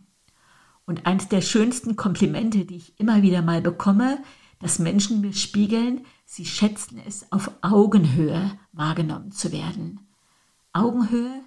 Und 0.89 1.05
eines 1.05 1.27
der 1.27 1.41
schönsten 1.41 1.98
Komplimente, 1.98 2.65
die 2.65 2.77
ich 2.77 3.00
immer 3.00 3.22
wieder 3.22 3.43
mal 3.43 3.62
bekomme, 3.62 4.17
dass 4.58 4.79
Menschen 4.79 5.22
mir 5.22 5.34
spiegeln, 5.34 6.03
sie 6.25 6.48
schätzen 6.48 7.00
es, 7.08 7.31
auf 7.31 7.51
Augenhöhe 7.62 8.58
wahrgenommen 8.72 9.31
zu 9.31 9.51
werden. 9.51 10.00
Augenhöhe, 10.74 11.43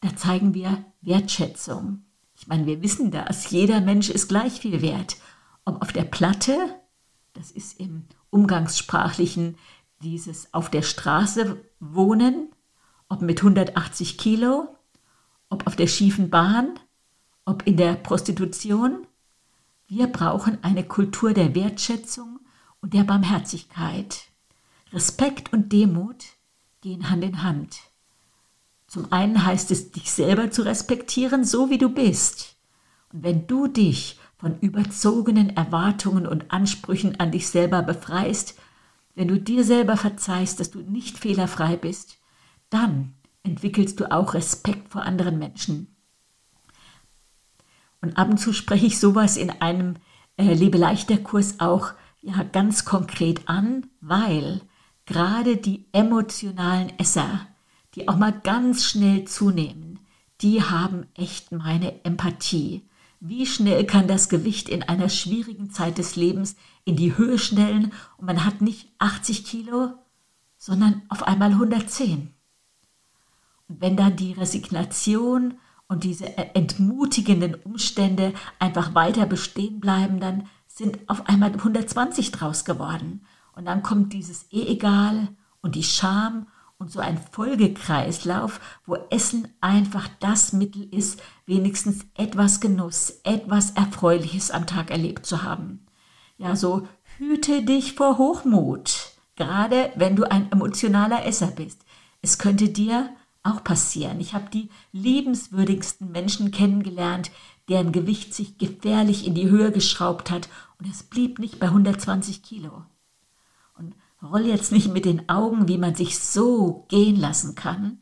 da 0.00 0.16
zeigen 0.16 0.54
wir 0.54 0.86
Wertschätzung. 1.02 2.06
Ich 2.34 2.46
meine, 2.46 2.64
wir 2.64 2.80
wissen 2.80 3.10
das, 3.10 3.50
jeder 3.50 3.82
Mensch 3.82 4.08
ist 4.08 4.26
gleich 4.26 4.60
viel 4.60 4.80
wert, 4.80 5.18
ob 5.66 5.82
auf 5.82 5.92
der 5.92 6.04
Platte, 6.04 6.56
das 7.34 7.50
ist 7.50 7.78
im 7.78 8.04
umgangssprachlichen 8.30 9.58
dieses 10.00 10.54
auf 10.54 10.70
der 10.70 10.80
Straße 10.80 11.62
wohnen, 11.78 12.48
ob 13.10 13.20
mit 13.20 13.40
180 13.40 14.16
Kilo, 14.16 14.74
ob 15.50 15.66
auf 15.66 15.76
der 15.76 15.88
schiefen 15.88 16.30
Bahn, 16.30 16.78
ob 17.48 17.66
in 17.66 17.78
der 17.78 17.94
Prostitution. 17.94 19.06
Wir 19.86 20.06
brauchen 20.08 20.58
eine 20.62 20.84
Kultur 20.84 21.32
der 21.32 21.54
Wertschätzung 21.54 22.40
und 22.82 22.92
der 22.92 23.04
Barmherzigkeit. 23.04 24.24
Respekt 24.92 25.52
und 25.54 25.72
Demut 25.72 26.26
gehen 26.82 27.08
Hand 27.08 27.24
in 27.24 27.42
Hand. 27.42 27.78
Zum 28.86 29.12
einen 29.12 29.46
heißt 29.46 29.70
es, 29.70 29.92
dich 29.92 30.10
selber 30.10 30.50
zu 30.50 30.62
respektieren, 30.62 31.44
so 31.44 31.70
wie 31.70 31.78
du 31.78 31.88
bist. 31.88 32.56
Und 33.12 33.22
wenn 33.22 33.46
du 33.46 33.66
dich 33.66 34.20
von 34.36 34.60
überzogenen 34.60 35.56
Erwartungen 35.56 36.26
und 36.26 36.52
Ansprüchen 36.52 37.18
an 37.18 37.32
dich 37.32 37.48
selber 37.48 37.82
befreist, 37.82 38.58
wenn 39.14 39.28
du 39.28 39.40
dir 39.40 39.64
selber 39.64 39.96
verzeihst, 39.96 40.60
dass 40.60 40.70
du 40.70 40.80
nicht 40.80 41.16
fehlerfrei 41.16 41.76
bist, 41.76 42.18
dann 42.68 43.14
entwickelst 43.42 44.00
du 44.00 44.12
auch 44.12 44.34
Respekt 44.34 44.92
vor 44.92 45.02
anderen 45.02 45.38
Menschen. 45.38 45.97
Und 48.00 48.16
ab 48.16 48.28
und 48.28 48.38
zu 48.38 48.52
spreche 48.52 48.86
ich 48.86 48.98
sowas 48.98 49.36
in 49.36 49.50
einem 49.50 49.96
äh, 50.36 50.54
Lebeleichter-Kurs 50.54 51.60
auch 51.60 51.92
ja, 52.20 52.42
ganz 52.42 52.84
konkret 52.84 53.48
an, 53.48 53.86
weil 54.00 54.60
gerade 55.06 55.56
die 55.56 55.86
emotionalen 55.92 56.96
Esser, 56.98 57.46
die 57.94 58.08
auch 58.08 58.16
mal 58.16 58.32
ganz 58.32 58.84
schnell 58.84 59.24
zunehmen, 59.24 60.00
die 60.40 60.62
haben 60.62 61.06
echt 61.14 61.50
meine 61.50 62.04
Empathie. 62.04 62.82
Wie 63.20 63.46
schnell 63.46 63.84
kann 63.84 64.06
das 64.06 64.28
Gewicht 64.28 64.68
in 64.68 64.84
einer 64.84 65.08
schwierigen 65.08 65.70
Zeit 65.70 65.98
des 65.98 66.14
Lebens 66.14 66.56
in 66.84 66.94
die 66.94 67.16
Höhe 67.16 67.38
schnellen 67.38 67.92
und 68.16 68.26
man 68.26 68.44
hat 68.44 68.60
nicht 68.60 68.92
80 68.98 69.44
Kilo, 69.44 69.94
sondern 70.56 71.02
auf 71.08 71.24
einmal 71.24 71.50
110. 71.50 72.32
Und 73.68 73.80
wenn 73.80 73.96
dann 73.96 74.16
die 74.16 74.32
Resignation 74.32 75.58
und 75.88 76.04
diese 76.04 76.36
entmutigenden 76.54 77.54
Umstände 77.54 78.34
einfach 78.58 78.94
weiter 78.94 79.26
bestehen 79.26 79.80
bleiben, 79.80 80.20
dann 80.20 80.46
sind 80.66 80.98
auf 81.08 81.26
einmal 81.26 81.52
120 81.52 82.30
draus 82.30 82.64
geworden. 82.64 83.22
Und 83.56 83.64
dann 83.64 83.82
kommt 83.82 84.12
dieses 84.12 84.46
eh 84.52 84.66
egal 84.66 85.28
und 85.62 85.74
die 85.74 85.82
Scham 85.82 86.46
und 86.78 86.92
so 86.92 87.00
ein 87.00 87.18
Folgekreislauf, 87.18 88.60
wo 88.86 88.96
Essen 89.10 89.48
einfach 89.60 90.08
das 90.20 90.52
Mittel 90.52 90.84
ist, 90.94 91.20
wenigstens 91.46 92.06
etwas 92.14 92.60
Genuss, 92.60 93.20
etwas 93.24 93.72
Erfreuliches 93.72 94.52
am 94.52 94.66
Tag 94.66 94.90
erlebt 94.90 95.26
zu 95.26 95.42
haben. 95.42 95.86
Ja, 96.36 96.54
so 96.54 96.86
hüte 97.16 97.64
dich 97.64 97.94
vor 97.94 98.16
Hochmut, 98.18 99.12
gerade 99.34 99.90
wenn 99.96 100.14
du 100.14 100.30
ein 100.30 100.52
emotionaler 100.52 101.26
Esser 101.26 101.48
bist. 101.48 101.84
Es 102.22 102.38
könnte 102.38 102.68
dir 102.68 103.10
auch 103.48 103.64
passieren. 103.64 104.20
Ich 104.20 104.34
habe 104.34 104.50
die 104.50 104.68
liebenswürdigsten 104.92 106.10
Menschen 106.10 106.50
kennengelernt, 106.50 107.30
deren 107.68 107.92
Gewicht 107.92 108.34
sich 108.34 108.58
gefährlich 108.58 109.26
in 109.26 109.34
die 109.34 109.48
Höhe 109.48 109.72
geschraubt 109.72 110.30
hat 110.30 110.48
und 110.78 110.88
es 110.88 111.02
blieb 111.02 111.38
nicht 111.38 111.58
bei 111.58 111.66
120 111.66 112.42
Kilo. 112.42 112.84
Roll 114.22 114.46
jetzt 114.46 114.72
nicht 114.72 114.92
mit 114.92 115.04
den 115.04 115.28
Augen, 115.28 115.68
wie 115.68 115.78
man 115.78 115.94
sich 115.94 116.18
so 116.18 116.86
gehen 116.88 117.16
lassen 117.16 117.54
kann. 117.54 117.98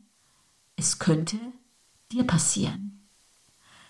Es 0.75 0.97
könnte 0.97 1.37
dir 2.11 2.25
passieren. 2.25 3.07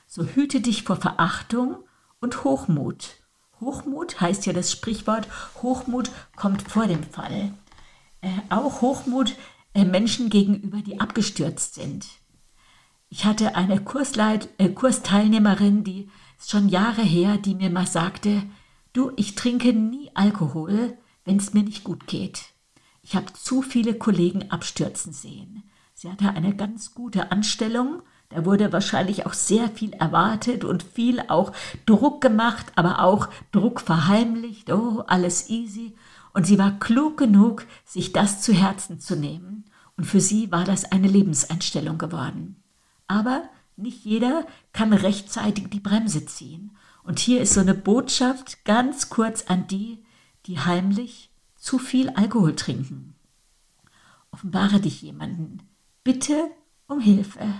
So 0.07 0.25
hüte 0.25 0.59
dich 0.59 0.83
vor 0.83 0.97
Verachtung 0.97 1.77
und 2.19 2.43
Hochmut. 2.43 3.15
Hochmut 3.61 4.19
heißt 4.19 4.45
ja 4.45 4.53
das 4.53 4.71
Sprichwort, 4.71 5.27
Hochmut 5.61 6.11
kommt 6.35 6.61
vor 6.63 6.87
dem 6.87 7.03
Fall. 7.03 7.53
Äh, 8.21 8.29
auch 8.49 8.81
Hochmut 8.81 9.35
Menschen 9.85 10.29
gegenüber, 10.29 10.77
die 10.77 10.99
abgestürzt 10.99 11.75
sind. 11.75 12.07
Ich 13.09 13.25
hatte 13.25 13.55
eine 13.55 13.81
Kursleit, 13.81 14.49
äh, 14.57 14.69
Kursteilnehmerin, 14.69 15.83
die 15.83 16.09
ist 16.37 16.51
schon 16.51 16.69
Jahre 16.69 17.01
her, 17.01 17.37
die 17.37 17.55
mir 17.55 17.69
mal 17.69 17.87
sagte, 17.87 18.43
du, 18.93 19.11
ich 19.15 19.35
trinke 19.35 19.73
nie 19.73 20.11
Alkohol, 20.13 20.97
wenn 21.25 21.37
es 21.37 21.53
mir 21.53 21.63
nicht 21.63 21.83
gut 21.83 22.07
geht. 22.07 22.45
Ich 23.01 23.15
habe 23.15 23.31
zu 23.33 23.61
viele 23.61 23.93
Kollegen 23.93 24.51
abstürzen 24.51 25.13
sehen. 25.13 25.63
Sie 25.93 26.11
hatte 26.11 26.29
eine 26.29 26.55
ganz 26.55 26.93
gute 26.93 27.31
Anstellung, 27.31 28.01
da 28.29 28.43
wurde 28.43 28.73
wahrscheinlich 28.73 29.25
auch 29.25 29.33
sehr 29.33 29.69
viel 29.69 29.93
erwartet 29.93 30.65
und 30.65 30.83
viel 30.83 31.21
auch 31.29 31.53
Druck 31.85 32.19
gemacht, 32.19 32.65
aber 32.75 33.01
auch 33.01 33.29
Druck 33.51 33.79
verheimlicht. 33.79 34.71
Oh, 34.71 35.03
alles 35.07 35.49
easy. 35.49 35.95
Und 36.37 36.45
sie 36.45 36.59
war 36.59 36.77
klug 36.77 37.17
genug, 37.17 37.65
sich 37.83 38.13
das 38.13 38.43
zu 38.43 38.53
Herzen 38.53 38.99
zu 38.99 39.15
nehmen. 39.15 39.65
Und 39.95 40.03
für 40.03 40.21
sie 40.21 40.51
war 40.51 40.65
das 40.65 40.85
eine 40.85 41.07
Lebenseinstellung 41.07 41.97
geworden. 41.97 42.61
Aber 43.07 43.49
nicht 43.75 44.05
jeder 44.05 44.45
kann 44.71 44.93
rechtzeitig 44.93 45.69
die 45.71 45.79
Bremse 45.79 46.27
ziehen. 46.27 46.77
Und 47.01 47.17
hier 47.17 47.41
ist 47.41 47.55
so 47.55 47.61
eine 47.61 47.73
Botschaft 47.73 48.63
ganz 48.65 49.09
kurz 49.09 49.45
an 49.47 49.65
die, 49.65 50.05
die 50.45 50.59
heimlich 50.59 51.31
zu 51.55 51.79
viel 51.79 52.11
Alkohol 52.11 52.55
trinken. 52.55 53.15
Offenbare 54.29 54.79
dich 54.79 55.01
jemanden. 55.01 55.63
Bitte 56.03 56.51
um 56.85 56.99
Hilfe. 56.99 57.51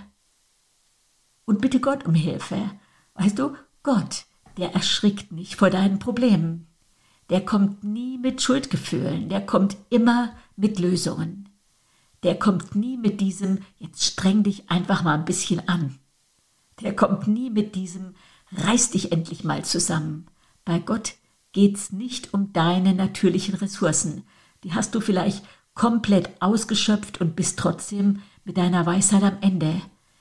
Und 1.46 1.60
bitte 1.60 1.80
Gott 1.80 2.06
um 2.06 2.14
Hilfe. 2.14 2.70
Weißt 3.14 3.40
du, 3.40 3.56
Gott, 3.82 4.26
der 4.56 4.72
erschrickt 4.74 5.32
nicht 5.32 5.56
vor 5.56 5.68
deinen 5.68 5.98
Problemen. 5.98 6.67
Der 7.30 7.44
kommt 7.44 7.84
nie 7.84 8.18
mit 8.18 8.40
Schuldgefühlen, 8.40 9.28
der 9.28 9.44
kommt 9.44 9.76
immer 9.90 10.32
mit 10.56 10.78
Lösungen. 10.78 11.48
Der 12.22 12.38
kommt 12.38 12.74
nie 12.74 12.96
mit 12.96 13.20
diesem, 13.20 13.58
jetzt 13.78 14.04
streng 14.04 14.42
dich 14.42 14.70
einfach 14.70 15.04
mal 15.04 15.14
ein 15.14 15.24
bisschen 15.24 15.68
an. 15.68 15.98
Der 16.80 16.96
kommt 16.96 17.28
nie 17.28 17.50
mit 17.50 17.74
diesem, 17.74 18.14
reiß 18.52 18.90
dich 18.90 19.12
endlich 19.12 19.44
mal 19.44 19.64
zusammen. 19.64 20.26
Bei 20.64 20.78
Gott 20.78 21.14
geht 21.52 21.76
es 21.76 21.92
nicht 21.92 22.34
um 22.34 22.52
deine 22.52 22.94
natürlichen 22.94 23.54
Ressourcen. 23.54 24.24
Die 24.64 24.74
hast 24.74 24.94
du 24.94 25.00
vielleicht 25.00 25.44
komplett 25.74 26.30
ausgeschöpft 26.40 27.20
und 27.20 27.36
bist 27.36 27.58
trotzdem 27.58 28.22
mit 28.44 28.56
deiner 28.56 28.84
Weisheit 28.86 29.22
am 29.22 29.38
Ende. 29.40 29.80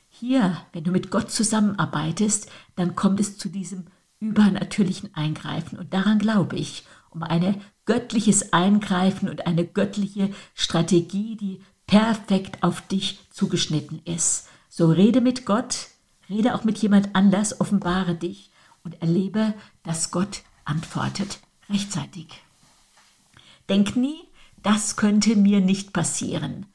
Hier, 0.10 0.58
wenn 0.74 0.84
du 0.84 0.92
mit 0.92 1.10
Gott 1.10 1.32
zusammenarbeitest, 1.32 2.50
dann 2.76 2.96
kommt 2.96 3.20
es 3.20 3.38
zu 3.38 3.50
diesem 3.50 3.86
übernatürlichen 4.20 5.14
Eingreifen. 5.16 5.78
Und 5.78 5.94
daran 5.94 6.20
glaube 6.20 6.56
ich, 6.56 6.86
um 7.10 7.24
ein 7.24 7.62
göttliches 7.86 8.54
Eingreifen 8.54 9.30
und 9.30 9.48
eine 9.48 9.66
göttliche 9.66 10.32
Strategie, 10.54 11.36
die 11.36 11.62
perfekt 11.88 12.64
auf 12.64 12.82
dich 12.82 13.20
zugeschnitten 13.32 14.02
ist. 14.06 14.48
So 14.70 14.92
rede 14.92 15.22
mit 15.22 15.46
Gott, 15.46 15.88
rede 16.30 16.54
auch 16.54 16.64
mit 16.64 16.78
jemand 16.80 17.16
anders, 17.16 17.62
offenbare 17.62 18.16
dich 18.16 18.52
und 18.84 19.02
erlebe, 19.02 19.54
dass 19.84 20.12
Gott 20.12 20.42
antwortet 20.66 21.40
rechtzeitig. 21.70 22.28
Denk 23.70 23.96
nie, 23.96 24.20
das 24.64 24.96
könnte 24.96 25.36
mir 25.36 25.62
nicht 25.62 25.94
passieren. 25.94 26.66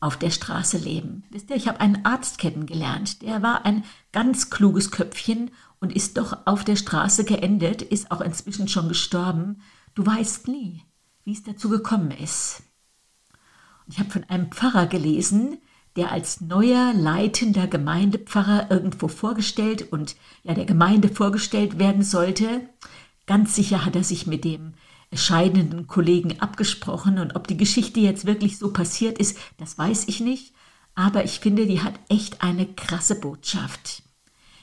Auf 0.00 0.16
der 0.16 0.30
Straße 0.30 0.78
leben. 0.78 1.22
Wisst 1.30 1.50
ihr, 1.50 1.56
ich 1.56 1.68
habe 1.68 1.80
einen 1.80 2.04
Arzt 2.04 2.38
kennengelernt, 2.38 3.22
der 3.22 3.42
war 3.42 3.64
ein 3.64 3.84
ganz 4.10 4.50
kluges 4.50 4.90
Köpfchen 4.90 5.52
und 5.80 5.92
ist 5.92 6.16
doch 6.16 6.38
auf 6.44 6.64
der 6.64 6.76
Straße 6.76 7.24
geendet, 7.24 7.82
ist 7.82 8.10
auch 8.10 8.20
inzwischen 8.20 8.68
schon 8.68 8.88
gestorben. 8.88 9.62
Du 9.94 10.06
weißt 10.06 10.48
nie, 10.48 10.82
wie 11.24 11.32
es 11.32 11.42
dazu 11.42 11.68
gekommen 11.68 12.12
ist. 12.12 12.62
Und 13.86 13.94
ich 13.94 13.98
habe 13.98 14.10
von 14.10 14.24
einem 14.24 14.50
Pfarrer 14.50 14.86
gelesen, 14.86 15.58
der 15.96 16.12
als 16.12 16.40
neuer 16.40 16.94
leitender 16.94 17.66
Gemeindepfarrer 17.66 18.70
irgendwo 18.70 19.08
vorgestellt 19.08 19.92
und 19.92 20.16
ja 20.42 20.54
der 20.54 20.64
Gemeinde 20.64 21.08
vorgestellt 21.08 21.78
werden 21.78 22.02
sollte. 22.02 22.68
Ganz 23.26 23.54
sicher 23.54 23.84
hat 23.84 23.94
er 23.94 24.04
sich 24.04 24.26
mit 24.26 24.44
dem 24.44 24.72
scheidenden 25.12 25.86
Kollegen 25.86 26.40
abgesprochen 26.40 27.18
und 27.18 27.36
ob 27.36 27.46
die 27.46 27.58
Geschichte 27.58 28.00
jetzt 28.00 28.24
wirklich 28.24 28.58
so 28.58 28.72
passiert 28.72 29.18
ist, 29.18 29.36
das 29.58 29.76
weiß 29.76 30.08
ich 30.08 30.20
nicht. 30.20 30.54
Aber 30.94 31.24
ich 31.24 31.40
finde, 31.40 31.66
die 31.66 31.82
hat 31.82 31.94
echt 32.08 32.42
eine 32.42 32.66
krasse 32.66 33.20
Botschaft. 33.20 34.02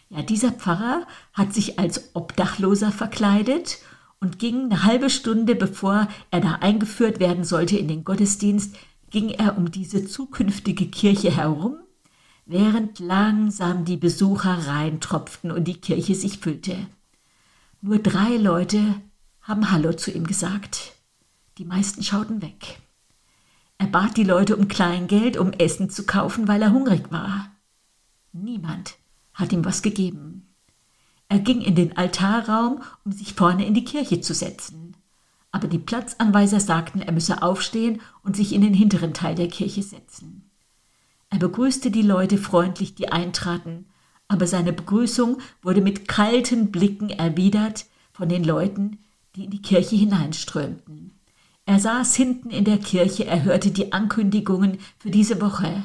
Ja, 0.10 0.24
dieser 0.24 0.52
Pfarrer 0.52 1.06
hat 1.34 1.54
sich 1.54 1.78
als 1.78 2.16
Obdachloser 2.16 2.92
verkleidet 2.92 3.78
und 4.20 4.40
ging 4.40 4.66
eine 4.66 4.84
halbe 4.84 5.10
Stunde 5.10 5.56
bevor 5.56 6.08
er 6.32 6.42
da 6.42 6.54
eingeführt 6.56 7.20
werden 7.20 7.44
sollte 7.44 7.78
in 7.78 7.88
den 7.88 8.04
Gottesdienst, 8.04 8.76
ging 9.10 9.30
er 9.30 9.58
um 9.58 9.72
diese 9.72 10.06
zukünftige 10.06 10.88
Kirche 10.88 11.32
herum, 11.32 11.78
während 12.46 13.00
langsam 13.00 13.86
die 13.86 13.98
Besucher 13.98 14.68
reintropften 14.68 15.52
und 15.52 15.66
die 15.66 15.80
Kirche 15.80 16.16
sich 16.16 16.40
füllte. 16.40 16.76
Nur 17.82 18.00
drei 18.00 18.36
Leute 18.38 18.82
haben 19.42 19.72
Hallo 19.72 19.94
zu 19.94 20.12
ihm 20.12 20.28
gesagt. 20.28 20.94
Die 21.58 21.66
meisten 21.66 22.04
schauten 22.04 22.42
weg. 22.42 22.80
Er 23.78 23.88
bat 23.88 24.18
die 24.18 24.26
Leute 24.26 24.58
um 24.58 24.68
Kleingeld, 24.68 25.38
um 25.38 25.54
Essen 25.54 25.90
zu 25.90 26.06
kaufen, 26.06 26.48
weil 26.48 26.62
er 26.62 26.74
hungrig 26.74 27.12
war. 27.12 27.50
Niemand 28.34 28.96
hat 29.34 29.54
ihm 29.54 29.64
was 29.64 29.82
gegeben. 29.82 30.29
Er 31.30 31.40
ging 31.40 31.62
in 31.62 31.76
den 31.76 31.96
Altarraum, 31.96 32.82
um 33.06 33.12
sich 33.12 33.36
vorne 33.36 33.66
in 33.66 33.76
die 33.76 33.86
Kirche 33.86 34.20
zu 34.20 34.34
setzen. 34.34 34.96
Aber 35.52 35.68
die 35.68 35.80
Platzanweiser 35.80 36.60
sagten, 36.60 37.02
er 37.02 37.12
müsse 37.12 37.42
aufstehen 37.42 38.02
und 38.24 38.36
sich 38.36 38.52
in 38.54 38.62
den 38.62 38.74
hinteren 38.74 39.14
Teil 39.14 39.36
der 39.36 39.48
Kirche 39.48 39.84
setzen. 39.84 40.50
Er 41.30 41.38
begrüßte 41.38 41.92
die 41.92 42.02
Leute 42.02 42.38
freundlich, 42.38 42.96
die 42.96 43.12
eintraten, 43.12 43.86
aber 44.28 44.48
seine 44.48 44.74
Begrüßung 44.74 45.38
wurde 45.62 45.82
mit 45.82 46.08
kalten 46.08 46.72
Blicken 46.72 47.10
erwidert 47.10 47.86
von 48.12 48.28
den 48.28 48.44
Leuten, 48.44 48.98
die 49.36 49.46
in 49.46 49.52
die 49.52 49.62
Kirche 49.62 49.96
hineinströmten. 49.96 51.12
Er 51.66 51.80
saß 51.80 52.16
hinten 52.16 52.50
in 52.50 52.66
der 52.66 52.80
Kirche, 52.80 53.26
er 53.26 53.44
hörte 53.44 53.70
die 53.70 53.94
Ankündigungen 53.94 54.80
für 54.98 55.12
diese 55.12 55.40
Woche. 55.40 55.84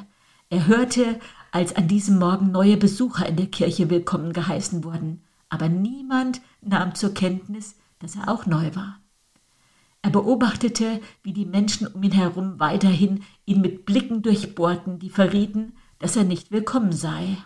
Er 0.49 0.67
hörte, 0.67 1.21
als 1.53 1.77
an 1.77 1.89
diesem 1.89 2.19
Morgen 2.19 2.51
neue 2.51 2.79
Besucher 2.79 3.29
in 3.29 3.37
der 3.37 3.47
Kirche 3.47 3.91
willkommen 3.91 4.33
geheißen 4.33 4.83
wurden, 4.83 5.21
aber 5.55 5.69
niemand 5.69 6.41
nahm 6.61 6.95
zur 6.95 7.15
Kenntnis, 7.15 7.77
dass 8.01 8.17
er 8.17 8.29
auch 8.29 8.45
neu 8.45 8.75
war. 8.75 9.01
Er 10.03 10.11
beobachtete, 10.11 11.01
wie 11.23 11.33
die 11.33 11.47
Menschen 11.47 11.87
um 11.87 12.03
ihn 12.03 12.13
herum 12.13 12.59
weiterhin 12.59 13.23
ihn 13.47 13.61
mit 13.63 13.87
Blicken 13.87 14.21
durchbohrten, 14.21 14.99
die 14.99 15.09
verrieten, 15.09 15.73
dass 15.99 16.17
er 16.17 16.25
nicht 16.25 16.51
willkommen 16.51 16.93
sei. 16.93 17.39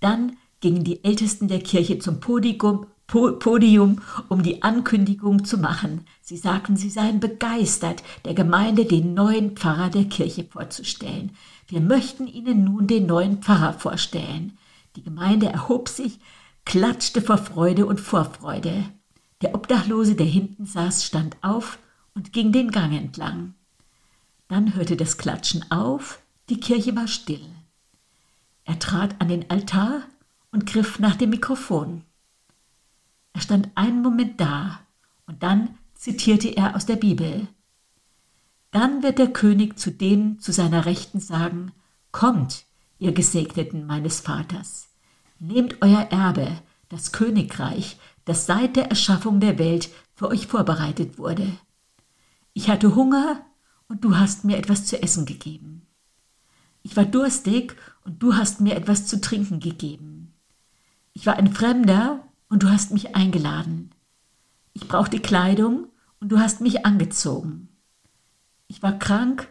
Dann 0.00 0.36
gingen 0.60 0.84
die 0.84 1.04
Ältesten 1.04 1.48
der 1.48 1.60
Kirche 1.60 1.98
zum 1.98 2.20
Podium, 2.20 2.86
Podium, 3.08 4.00
um 4.28 4.42
die 4.42 4.62
Ankündigung 4.62 5.44
zu 5.44 5.58
machen. 5.58 6.04
Sie 6.22 6.36
sagten, 6.36 6.76
sie 6.76 6.90
seien 6.90 7.20
begeistert, 7.20 8.02
der 8.24 8.34
Gemeinde 8.34 8.84
den 8.84 9.14
neuen 9.14 9.56
Pfarrer 9.56 9.90
der 9.90 10.04
Kirche 10.04 10.44
vorzustellen. 10.44 11.32
Wir 11.66 11.80
möchten 11.80 12.26
Ihnen 12.26 12.64
nun 12.64 12.86
den 12.86 13.06
neuen 13.06 13.42
Pfarrer 13.42 13.72
vorstellen. 13.72 14.56
Die 14.96 15.02
Gemeinde 15.02 15.46
erhob 15.46 15.88
sich, 15.88 16.18
klatschte 16.68 17.22
vor 17.22 17.38
Freude 17.38 17.86
und 17.86 17.98
Vorfreude. 17.98 18.84
Der 19.40 19.54
Obdachlose, 19.54 20.14
der 20.14 20.26
hinten 20.26 20.66
saß, 20.66 21.02
stand 21.02 21.38
auf 21.40 21.78
und 22.14 22.34
ging 22.34 22.52
den 22.52 22.70
Gang 22.70 22.92
entlang. 22.92 23.54
Dann 24.48 24.74
hörte 24.74 24.94
das 24.94 25.16
Klatschen 25.16 25.70
auf, 25.70 26.20
die 26.50 26.60
Kirche 26.60 26.94
war 26.94 27.08
still. 27.08 27.48
Er 28.66 28.78
trat 28.78 29.18
an 29.18 29.28
den 29.28 29.48
Altar 29.50 30.02
und 30.52 30.66
griff 30.66 30.98
nach 30.98 31.16
dem 31.16 31.30
Mikrofon. 31.30 32.04
Er 33.32 33.40
stand 33.40 33.70
einen 33.74 34.02
Moment 34.02 34.38
da 34.38 34.80
und 35.26 35.42
dann 35.42 35.70
zitierte 35.94 36.48
er 36.48 36.76
aus 36.76 36.84
der 36.84 36.96
Bibel. 36.96 37.48
Dann 38.72 39.02
wird 39.02 39.18
der 39.18 39.32
König 39.32 39.78
zu 39.78 39.90
denen 39.90 40.38
zu 40.38 40.52
seiner 40.52 40.84
Rechten 40.84 41.18
sagen, 41.18 41.72
Kommt, 42.12 42.66
ihr 42.98 43.12
Gesegneten 43.12 43.86
meines 43.86 44.20
Vaters, 44.20 44.87
nehmt 45.38 45.82
euer 45.82 46.08
Erbe, 46.10 46.48
das 46.88 47.12
Königreich, 47.12 47.98
das 48.24 48.46
seit 48.46 48.76
der 48.76 48.90
Erschaffung 48.90 49.40
der 49.40 49.58
Welt 49.58 49.90
für 50.14 50.28
euch 50.28 50.46
vorbereitet 50.46 51.18
wurde. 51.18 51.46
Ich 52.52 52.68
hatte 52.68 52.94
Hunger 52.94 53.40
und 53.88 54.04
du 54.04 54.16
hast 54.16 54.44
mir 54.44 54.56
etwas 54.56 54.84
zu 54.84 55.02
essen 55.02 55.26
gegeben. 55.26 55.86
Ich 56.82 56.96
war 56.96 57.04
durstig 57.04 57.76
und 58.04 58.22
du 58.22 58.34
hast 58.34 58.60
mir 58.60 58.76
etwas 58.76 59.06
zu 59.06 59.20
trinken 59.20 59.60
gegeben. 59.60 60.32
Ich 61.12 61.26
war 61.26 61.36
ein 61.36 61.52
Fremder 61.52 62.24
und 62.48 62.62
du 62.62 62.70
hast 62.70 62.92
mich 62.92 63.14
eingeladen. 63.14 63.90
Ich 64.72 64.88
brauchte 64.88 65.20
Kleidung 65.20 65.88
und 66.20 66.30
du 66.30 66.38
hast 66.38 66.60
mich 66.60 66.86
angezogen. 66.86 67.68
Ich 68.68 68.82
war 68.82 68.98
krank 68.98 69.48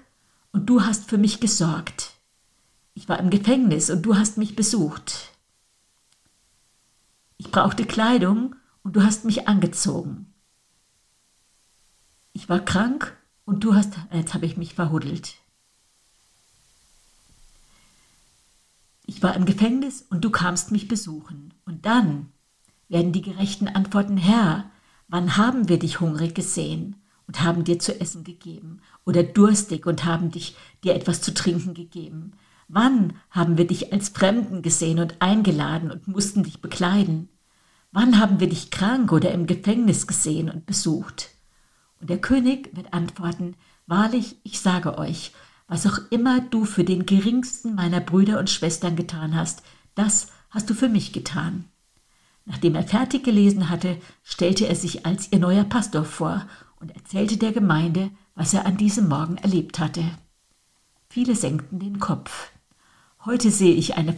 und 0.52 0.70
du 0.70 0.84
hast 0.84 1.10
für 1.10 1.18
mich 1.18 1.40
gesorgt. 1.40 2.14
Ich 2.94 3.10
war 3.10 3.20
im 3.20 3.30
Gefängnis 3.30 3.90
und 3.90 4.04
du 4.04 4.16
hast 4.16 4.38
mich 4.38 4.56
besucht. 4.56 5.37
Ich 7.38 7.52
brauchte 7.52 7.86
Kleidung 7.86 8.56
und 8.84 8.96
du 8.96 9.04
hast 9.04 9.26
mich 9.26 9.48
angezogen. 9.48 10.34
Ich 12.34 12.50
war 12.50 12.60
krank 12.60 13.18
und 13.46 13.64
du 13.64 13.76
hast, 13.76 13.94
jetzt 14.12 14.34
habe 14.34 14.46
ich 14.46 14.58
mich 14.58 14.74
verhuddelt. 14.74 15.36
Ich 19.06 19.24
war 19.24 19.36
im 19.36 19.46
Gefängnis 19.46 20.06
und 20.10 20.24
du 20.24 20.30
kamst 20.30 20.72
mich 20.72 20.88
besuchen. 20.88 21.54
Und 21.66 21.86
dann 21.86 22.32
werden 22.90 23.14
die 23.14 23.22
Gerechten 23.22 23.68
antworten, 23.68 24.18
Herr, 24.18 24.70
wann 25.08 25.38
haben 25.38 25.70
wir 25.70 25.80
dich 25.80 26.00
hungrig 26.00 26.36
gesehen 26.36 26.98
und 27.26 27.42
haben 27.42 27.64
dir 27.64 27.80
zu 27.80 28.00
essen 28.00 28.24
gegeben 28.24 28.82
oder 29.06 29.24
durstig 29.24 29.86
und 29.86 30.06
haben 30.06 30.32
dich, 30.32 30.56
dir 30.84 30.94
etwas 30.94 31.22
zu 31.22 31.34
trinken 31.34 31.74
gegeben? 31.74 32.34
Wann 32.68 33.14
haben 33.30 33.58
wir 33.58 33.66
dich 33.66 33.94
als 33.94 34.10
Fremden 34.10 34.62
gesehen 34.62 35.00
und 35.00 35.22
eingeladen 35.22 35.90
und 35.90 36.08
mussten 36.08 36.44
dich 36.44 36.62
bekleiden? 36.62 37.30
Wann 37.92 38.20
haben 38.20 38.40
wir 38.40 38.50
dich 38.50 38.72
krank 38.72 39.12
oder 39.12 39.32
im 39.32 39.48
Gefängnis 39.48 40.06
gesehen 40.06 40.50
und 40.50 40.66
besucht? 40.66 41.30
Und 42.02 42.10
der 42.10 42.20
König 42.20 42.76
wird 42.76 42.94
antworten, 42.94 43.56
Wahrlich, 43.86 44.36
ich 44.44 44.60
sage 44.60 44.98
euch, 44.98 45.32
was 45.70 45.88
auch 45.88 46.00
immer 46.10 46.42
du 46.42 46.66
für 46.66 46.84
den 46.84 47.06
geringsten 47.06 47.74
meiner 47.74 48.02
Brüder 48.02 48.38
und 48.38 48.50
Schwestern 48.50 48.98
getan 48.98 49.34
hast, 49.34 49.64
das 49.96 50.28
hast 50.50 50.70
du 50.70 50.74
für 50.74 50.90
mich 50.90 51.14
getan. 51.14 51.66
Nachdem 52.44 52.76
er 52.76 52.84
fertig 52.84 53.24
gelesen 53.24 53.70
hatte, 53.70 53.98
stellte 54.24 54.68
er 54.68 54.76
sich 54.76 55.06
als 55.06 55.32
ihr 55.32 55.40
neuer 55.40 55.64
Pastor 55.64 56.04
vor 56.04 56.46
und 56.82 56.96
erzählte 56.96 57.38
der 57.38 57.54
Gemeinde, 57.54 58.12
was 58.36 58.54
er 58.54 58.66
an 58.66 58.78
diesem 58.78 59.08
Morgen 59.08 59.38
erlebt 59.38 59.80
hatte. 59.80 60.04
Viele 61.10 61.36
senkten 61.36 61.80
den 61.80 62.00
Kopf. 62.00 62.52
Heute 63.28 63.52
sehe 63.52 63.76
ich 63.76 63.98
eine 63.98 64.16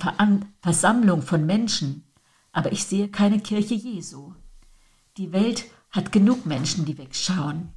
Versammlung 0.62 1.24
von 1.24 1.44
Menschen, 1.44 2.04
aber 2.52 2.72
ich 2.72 2.84
sehe 2.84 3.08
keine 3.08 3.40
Kirche 3.40 3.74
Jesu. 3.74 4.36
Die 5.18 5.32
Welt 5.32 5.66
hat 5.90 6.12
genug 6.12 6.46
Menschen, 6.46 6.86
die 6.86 7.00
wegschauen. 7.00 7.70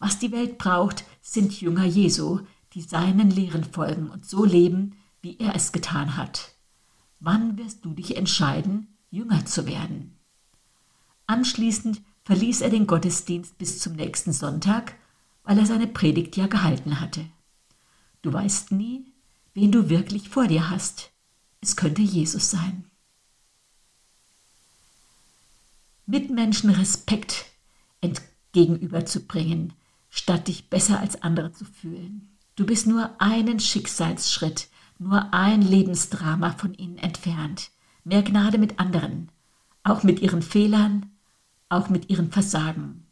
Was 0.00 0.18
die 0.18 0.32
Welt 0.32 0.58
braucht, 0.58 1.04
sind 1.22 1.60
Jünger 1.60 1.84
Jesu, 1.84 2.40
die 2.72 2.82
seinen 2.82 3.30
Lehren 3.30 3.62
folgen 3.62 4.10
und 4.10 4.26
so 4.26 4.44
leben, 4.44 4.96
wie 5.22 5.38
er 5.38 5.54
es 5.54 5.70
getan 5.70 6.16
hat. 6.16 6.56
Wann 7.20 7.56
wirst 7.56 7.84
du 7.84 7.94
dich 7.94 8.16
entscheiden, 8.16 8.96
Jünger 9.10 9.46
zu 9.46 9.68
werden? 9.68 10.18
Anschließend 11.28 12.02
verließ 12.24 12.62
er 12.62 12.70
den 12.70 12.88
Gottesdienst 12.88 13.58
bis 13.58 13.78
zum 13.78 13.92
nächsten 13.92 14.32
Sonntag, 14.32 14.96
weil 15.44 15.56
er 15.56 15.66
seine 15.66 15.86
Predigt 15.86 16.36
ja 16.36 16.48
gehalten 16.48 17.00
hatte. 17.00 17.24
Du 18.22 18.32
weißt 18.32 18.72
nie, 18.72 19.13
wen 19.54 19.72
du 19.72 19.88
wirklich 19.88 20.28
vor 20.28 20.46
dir 20.46 20.68
hast. 20.68 21.12
Es 21.60 21.76
könnte 21.76 22.02
Jesus 22.02 22.50
sein. 22.50 22.84
Mitmenschen 26.06 26.70
Respekt 26.70 27.46
entgegenüberzubringen, 28.02 29.72
statt 30.10 30.48
dich 30.48 30.68
besser 30.68 31.00
als 31.00 31.22
andere 31.22 31.52
zu 31.52 31.64
fühlen. 31.64 32.28
Du 32.56 32.66
bist 32.66 32.86
nur 32.86 33.20
einen 33.20 33.58
Schicksalsschritt, 33.58 34.68
nur 34.98 35.32
ein 35.32 35.62
Lebensdrama 35.62 36.52
von 36.52 36.74
ihnen 36.74 36.98
entfernt. 36.98 37.70
Mehr 38.04 38.22
Gnade 38.22 38.58
mit 38.58 38.78
anderen, 38.78 39.30
auch 39.82 40.02
mit 40.02 40.20
ihren 40.20 40.42
Fehlern, 40.42 41.10
auch 41.68 41.88
mit 41.88 42.10
ihren 42.10 42.30
Versagen. 42.30 43.06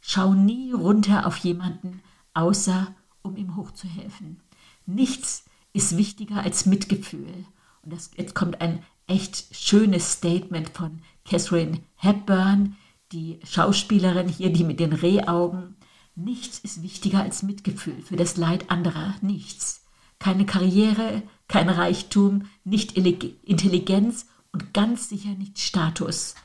Schau 0.00 0.34
nie 0.34 0.72
runter 0.72 1.26
auf 1.26 1.36
jemanden, 1.38 2.00
außer 2.32 2.94
um 3.22 3.36
ihm 3.36 3.56
hochzuhelfen. 3.56 4.40
Nichts 4.86 5.44
ist 5.76 5.98
wichtiger 5.98 6.42
als 6.42 6.64
Mitgefühl. 6.64 7.44
Und 7.82 7.92
das, 7.92 8.10
jetzt 8.16 8.34
kommt 8.34 8.62
ein 8.62 8.82
echt 9.06 9.54
schönes 9.54 10.12
Statement 10.12 10.70
von 10.70 11.00
Catherine 11.24 11.80
Hepburn, 11.96 12.76
die 13.12 13.38
Schauspielerin 13.44 14.28
hier, 14.28 14.50
die 14.50 14.64
mit 14.64 14.80
den 14.80 14.94
Rehaugen. 14.94 15.76
Nichts 16.14 16.58
ist 16.60 16.82
wichtiger 16.82 17.22
als 17.22 17.42
Mitgefühl 17.42 18.00
für 18.02 18.16
das 18.16 18.38
Leid 18.38 18.70
anderer. 18.70 19.14
Nichts. 19.20 19.84
Keine 20.18 20.46
Karriere, 20.46 21.22
kein 21.46 21.68
Reichtum, 21.68 22.48
nicht 22.64 22.96
Intelligenz 22.96 24.26
und 24.52 24.72
ganz 24.72 25.10
sicher 25.10 25.34
nicht 25.34 25.58
Status. 25.58 26.36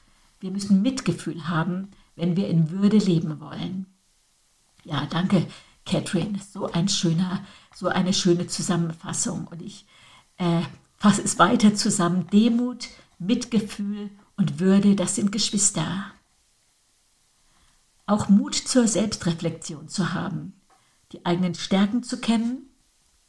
Wir 0.42 0.52
müssen 0.52 0.82
Mitgefühl 0.82 1.48
haben, 1.48 1.88
wenn 2.18 2.36
wir 2.36 2.50
in 2.50 2.70
Würde 2.70 2.98
leben 2.98 3.40
wollen. 3.40 3.86
Ja, 4.84 5.06
danke, 5.06 5.48
Catherine. 5.86 6.40
So 6.52 6.72
ein 6.72 6.88
schöner, 6.88 7.44
so 7.76 7.88
eine 7.88 8.14
schöne 8.14 8.48
Zusammenfassung. 8.48 9.48
Und 9.48 9.62
ich 9.62 9.86
äh, 10.38 10.62
fasse 10.98 11.22
es 11.22 11.40
weiter 11.40 11.76
zusammen. 11.76 12.28
Demut, 12.32 12.90
Mitgefühl 13.20 14.10
und 14.38 14.60
Würde, 14.60 14.96
das 14.96 15.16
sind 15.16 15.32
Geschwister 15.32 16.14
auch 18.12 18.28
Mut 18.28 18.56
zur 18.56 18.88
Selbstreflexion 18.88 19.88
zu 19.88 20.14
haben, 20.14 20.54
die 21.14 21.26
eigenen 21.26 21.56
Stärken 21.56 22.04
zu 22.04 22.20
kennen, 22.20 22.70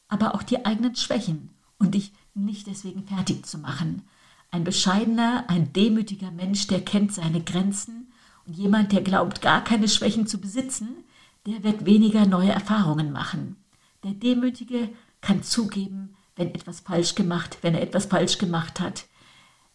aber 0.09 0.35
auch 0.35 0.43
die 0.43 0.65
eigenen 0.65 0.97
Schwächen 0.97 1.51
und 1.79 1.95
dich 1.95 2.13
nicht 2.35 2.67
deswegen 2.67 3.07
fertig 3.07 3.47
zu 3.47 3.59
machen. 3.59 4.03
Ein 4.51 4.65
bescheidener, 4.65 5.45
ein 5.49 5.73
demütiger 5.73 6.33
Mensch, 6.33 6.67
der 6.67 6.85
kennt 6.85 7.13
seine 7.15 7.43
Grenzen 7.43 8.13
und 8.45 8.55
jemand, 8.55 8.91
der 8.91 9.03
glaubt, 9.03 9.41
gar 9.41 9.63
keine 9.63 9.89
Schwächen 9.89 10.27
zu 10.27 10.41
besitzen, 10.41 10.89
der 11.47 11.65
wird 11.65 11.85
weniger 11.85 12.27
neue 12.27 12.51
Erfahrungen 12.51 13.13
machen. 13.13 13.57
Der 14.05 14.13
Demütige 14.13 14.89
kann 15.21 15.43
zugeben, 15.43 16.17
wenn 16.37 16.55
etwas 16.55 16.81
falsch 16.81 17.15
gemacht, 17.15 17.59
wenn 17.63 17.75
er 17.75 17.83
etwas 17.83 18.07
falsch 18.07 18.39
gemacht 18.39 18.81
hat. 18.81 19.07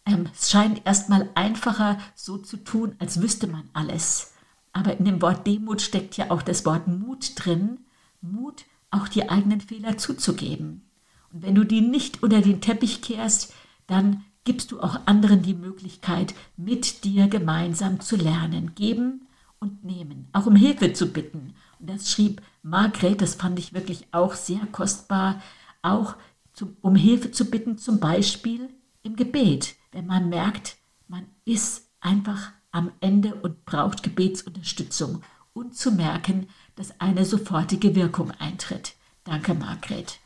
ähm, 0.06 0.26
es 0.32 0.50
scheint 0.50 0.86
erstmal 0.86 1.28
einfacher 1.34 1.98
so 2.14 2.38
zu 2.38 2.56
tun, 2.56 2.94
als 2.98 3.20
wüsste 3.20 3.46
man 3.46 3.68
alles. 3.74 4.32
Aber 4.72 4.98
in 4.98 5.04
dem 5.04 5.20
Wort 5.22 5.46
Demut 5.46 5.82
steckt 5.82 6.16
ja 6.16 6.30
auch 6.30 6.42
das 6.42 6.64
Wort 6.64 6.88
Mut 6.88 7.32
drin. 7.34 7.80
Mut, 8.20 8.64
auch 8.90 9.08
die 9.08 9.28
eigenen 9.28 9.60
Fehler 9.60 9.98
zuzugeben. 9.98 10.88
Und 11.32 11.42
wenn 11.42 11.54
du 11.54 11.64
die 11.64 11.82
nicht 11.82 12.22
unter 12.22 12.40
den 12.40 12.60
Teppich 12.60 13.02
kehrst, 13.02 13.52
dann 13.86 14.24
gibst 14.44 14.72
du 14.72 14.80
auch 14.80 15.00
anderen 15.04 15.42
die 15.42 15.54
Möglichkeit, 15.54 16.34
mit 16.56 17.04
dir 17.04 17.28
gemeinsam 17.28 18.00
zu 18.00 18.16
lernen, 18.16 18.74
geben 18.74 19.27
und 19.60 19.84
nehmen, 19.84 20.28
auch 20.32 20.46
um 20.46 20.56
Hilfe 20.56 20.92
zu 20.92 21.12
bitten. 21.12 21.54
Und 21.78 21.90
das 21.90 22.10
schrieb 22.10 22.42
Margret, 22.62 23.20
das 23.20 23.34
fand 23.34 23.58
ich 23.58 23.72
wirklich 23.72 24.06
auch 24.12 24.34
sehr 24.34 24.66
kostbar, 24.72 25.42
auch 25.82 26.16
zum, 26.52 26.76
um 26.80 26.96
Hilfe 26.96 27.30
zu 27.30 27.50
bitten, 27.50 27.78
zum 27.78 28.00
Beispiel 28.00 28.68
im 29.02 29.16
Gebet, 29.16 29.76
wenn 29.92 30.06
man 30.06 30.28
merkt, 30.28 30.76
man 31.06 31.26
ist 31.44 31.88
einfach 32.00 32.52
am 32.70 32.90
Ende 33.00 33.34
und 33.36 33.64
braucht 33.64 34.02
Gebetsunterstützung 34.02 35.22
und 35.52 35.74
zu 35.76 35.92
merken, 35.92 36.48
dass 36.76 37.00
eine 37.00 37.24
sofortige 37.24 37.94
Wirkung 37.94 38.30
eintritt. 38.32 38.94
Danke, 39.24 39.54
Margret. 39.54 40.18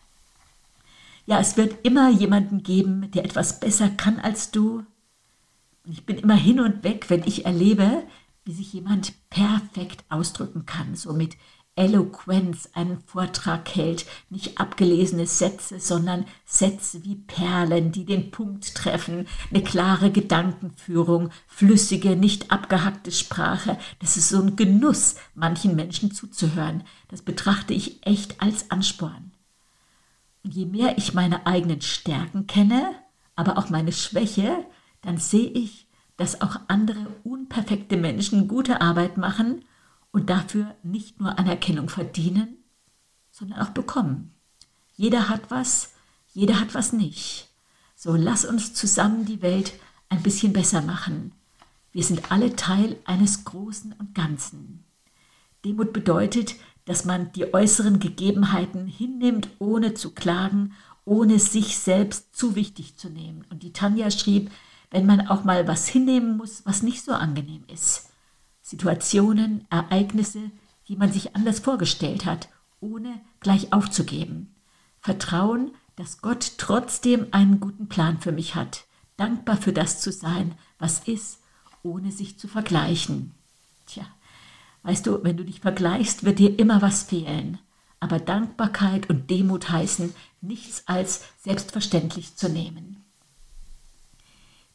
Ja, 1.25 1.39
es 1.39 1.57
wird 1.57 1.85
immer 1.85 2.11
jemanden 2.11 2.63
geben, 2.63 3.11
der 3.13 3.25
etwas 3.25 3.61
besser 3.61 3.89
kann 3.89 4.19
als 4.19 4.51
du. 4.51 4.85
Und 5.85 5.93
ich 5.93 6.05
bin 6.05 6.19
immer 6.19 6.35
hin 6.35 6.61
und 6.61 6.85
weg, 6.85 7.09
wenn 7.09 7.23
ich 7.25 7.45
erlebe, 7.47 8.03
wie 8.45 8.53
sich 8.53 8.73
jemand 8.73 9.13
perfekt 9.31 10.05
ausdrücken 10.09 10.67
kann, 10.67 10.95
so 10.95 11.13
mit 11.13 11.37
Eloquenz 11.75 12.69
einen 12.75 13.01
Vortrag 13.01 13.75
hält, 13.75 14.05
nicht 14.29 14.61
abgelesene 14.61 15.27
Sätze, 15.27 15.81
sondern 15.81 16.27
Sätze 16.45 17.03
wie 17.05 17.15
Perlen, 17.15 17.93
die 17.93 18.05
den 18.05 18.31
Punkt 18.31 18.75
treffen, 18.75 19.27
eine 19.51 19.63
klare 19.63 20.11
Gedankenführung, 20.11 21.31
flüssige, 21.47 22.15
nicht 22.15 22.51
abgehackte 22.51 23.11
Sprache. 23.11 23.79
Das 24.01 24.19
ist 24.19 24.29
so 24.29 24.43
ein 24.43 24.57
Genuss, 24.57 25.17
manchen 25.35 25.75
Menschen 25.75 26.13
zuzuhören. 26.13 26.85
Das 27.09 27.23
betrachte 27.23 27.73
ich 27.73 28.07
echt 28.07 28.43
als 28.43 28.71
Ansporn. 28.71 29.33
Und 30.45 30.55
je 30.55 30.67
mehr 30.67 30.99
ich 30.99 31.15
meine 31.15 31.47
eigenen 31.47 31.81
Stärken 31.81 32.47
kenne, 32.47 32.97
aber 33.35 33.57
auch 33.57 33.71
meine 33.71 33.93
Schwäche, 33.93 34.67
dann 35.01 35.17
sehe 35.17 35.49
ich, 35.49 35.87
dass 36.17 36.41
auch 36.41 36.61
andere 36.69 37.07
unperfekte 37.25 37.97
Menschen 37.97 38.49
gute 38.49 38.81
Arbeit 38.81 39.17
machen 39.17 39.65
und 40.11 40.31
dafür 40.31 40.75
nicht 40.83 41.21
nur 41.21 41.39
Anerkennung 41.39 41.89
verdienen, 41.89 42.59
sondern 43.31 43.61
auch 43.61 43.71
bekommen. 43.71 44.35
Jeder 44.95 45.29
hat 45.29 45.51
was, 45.51 45.93
jeder 46.33 46.61
hat 46.61 46.75
was 46.75 46.93
nicht. 46.93 47.49
So 47.97 48.15
lass 48.15 48.45
uns 48.45 48.75
zusammen 48.75 49.25
die 49.25 49.43
Welt 49.43 49.73
ein 50.09 50.23
bisschen 50.23 50.53
besser 50.53 50.83
machen. 50.83 51.33
Wir 51.93 52.05
sind 52.05 52.31
alle 52.31 52.57
Teil 52.57 52.97
eines 53.05 53.45
Großen 53.45 53.95
und 53.99 54.15
Ganzen. 54.15 54.85
Demut 55.65 55.93
bedeutet, 55.93 56.57
dass 56.85 57.05
man 57.05 57.33
die 57.33 57.55
äußeren 57.55 58.01
Gegebenheiten 58.01 58.87
hinnimmt, 58.87 59.49
ohne 59.59 59.95
zu 59.95 60.11
klagen, 60.11 60.75
ohne 61.05 61.39
sich 61.39 61.79
selbst 61.79 62.35
zu 62.35 62.55
wichtig 62.55 62.97
zu 62.97 63.09
nehmen. 63.09 63.45
Und 63.51 63.63
die 63.63 63.73
Tanja 63.73 64.11
schrieb, 64.11 64.51
wenn 64.93 65.07
man 65.07 65.27
auch 65.27 65.43
mal 65.43 65.67
was 65.67 65.89
hinnehmen 65.89 66.37
muss, 66.37 66.65
was 66.65 66.83
nicht 66.83 67.03
so 67.03 67.13
angenehm 67.13 67.65
ist. 67.67 68.11
Situationen, 68.61 69.67
Ereignisse, 69.71 70.51
die 70.87 70.97
man 70.97 71.11
sich 71.11 71.35
anders 71.35 71.59
vorgestellt 71.59 72.27
hat, 72.27 72.49
ohne 72.81 73.21
gleich 73.41 73.73
aufzugeben. 73.73 74.55
Vertrauen, 75.01 75.73
dass 75.97 76.21
Gott 76.21 76.53
trotzdem 76.59 77.27
einen 77.33 77.59
guten 77.59 77.89
Plan 77.89 78.21
für 78.21 78.33
mich 78.33 78.55
hat. 78.55 78.85
Dankbar 79.17 79.57
für 79.57 79.73
das 79.73 80.01
zu 80.01 80.13
sein, 80.13 80.55
was 80.79 81.01
ist, 81.01 81.41
ohne 81.83 82.13
sich 82.13 82.39
zu 82.39 82.47
vergleichen. 82.47 83.33
Tja, 83.87 84.05
weißt 84.83 85.07
du, 85.07 85.25
wenn 85.25 85.39
du 85.39 85.45
dich 85.45 85.61
vergleichst, 85.61 86.25
wird 86.25 86.39
dir 86.39 86.59
immer 86.59 86.83
was 86.83 87.03
fehlen. 87.03 87.59
Aber 87.99 88.19
Dankbarkeit 88.19 89.09
und 89.09 89.31
Demut 89.31 89.71
heißen, 89.71 90.15
nichts 90.41 90.83
als 90.87 91.25
selbstverständlich 91.39 92.37
zu 92.37 92.49
nehmen. 92.49 93.02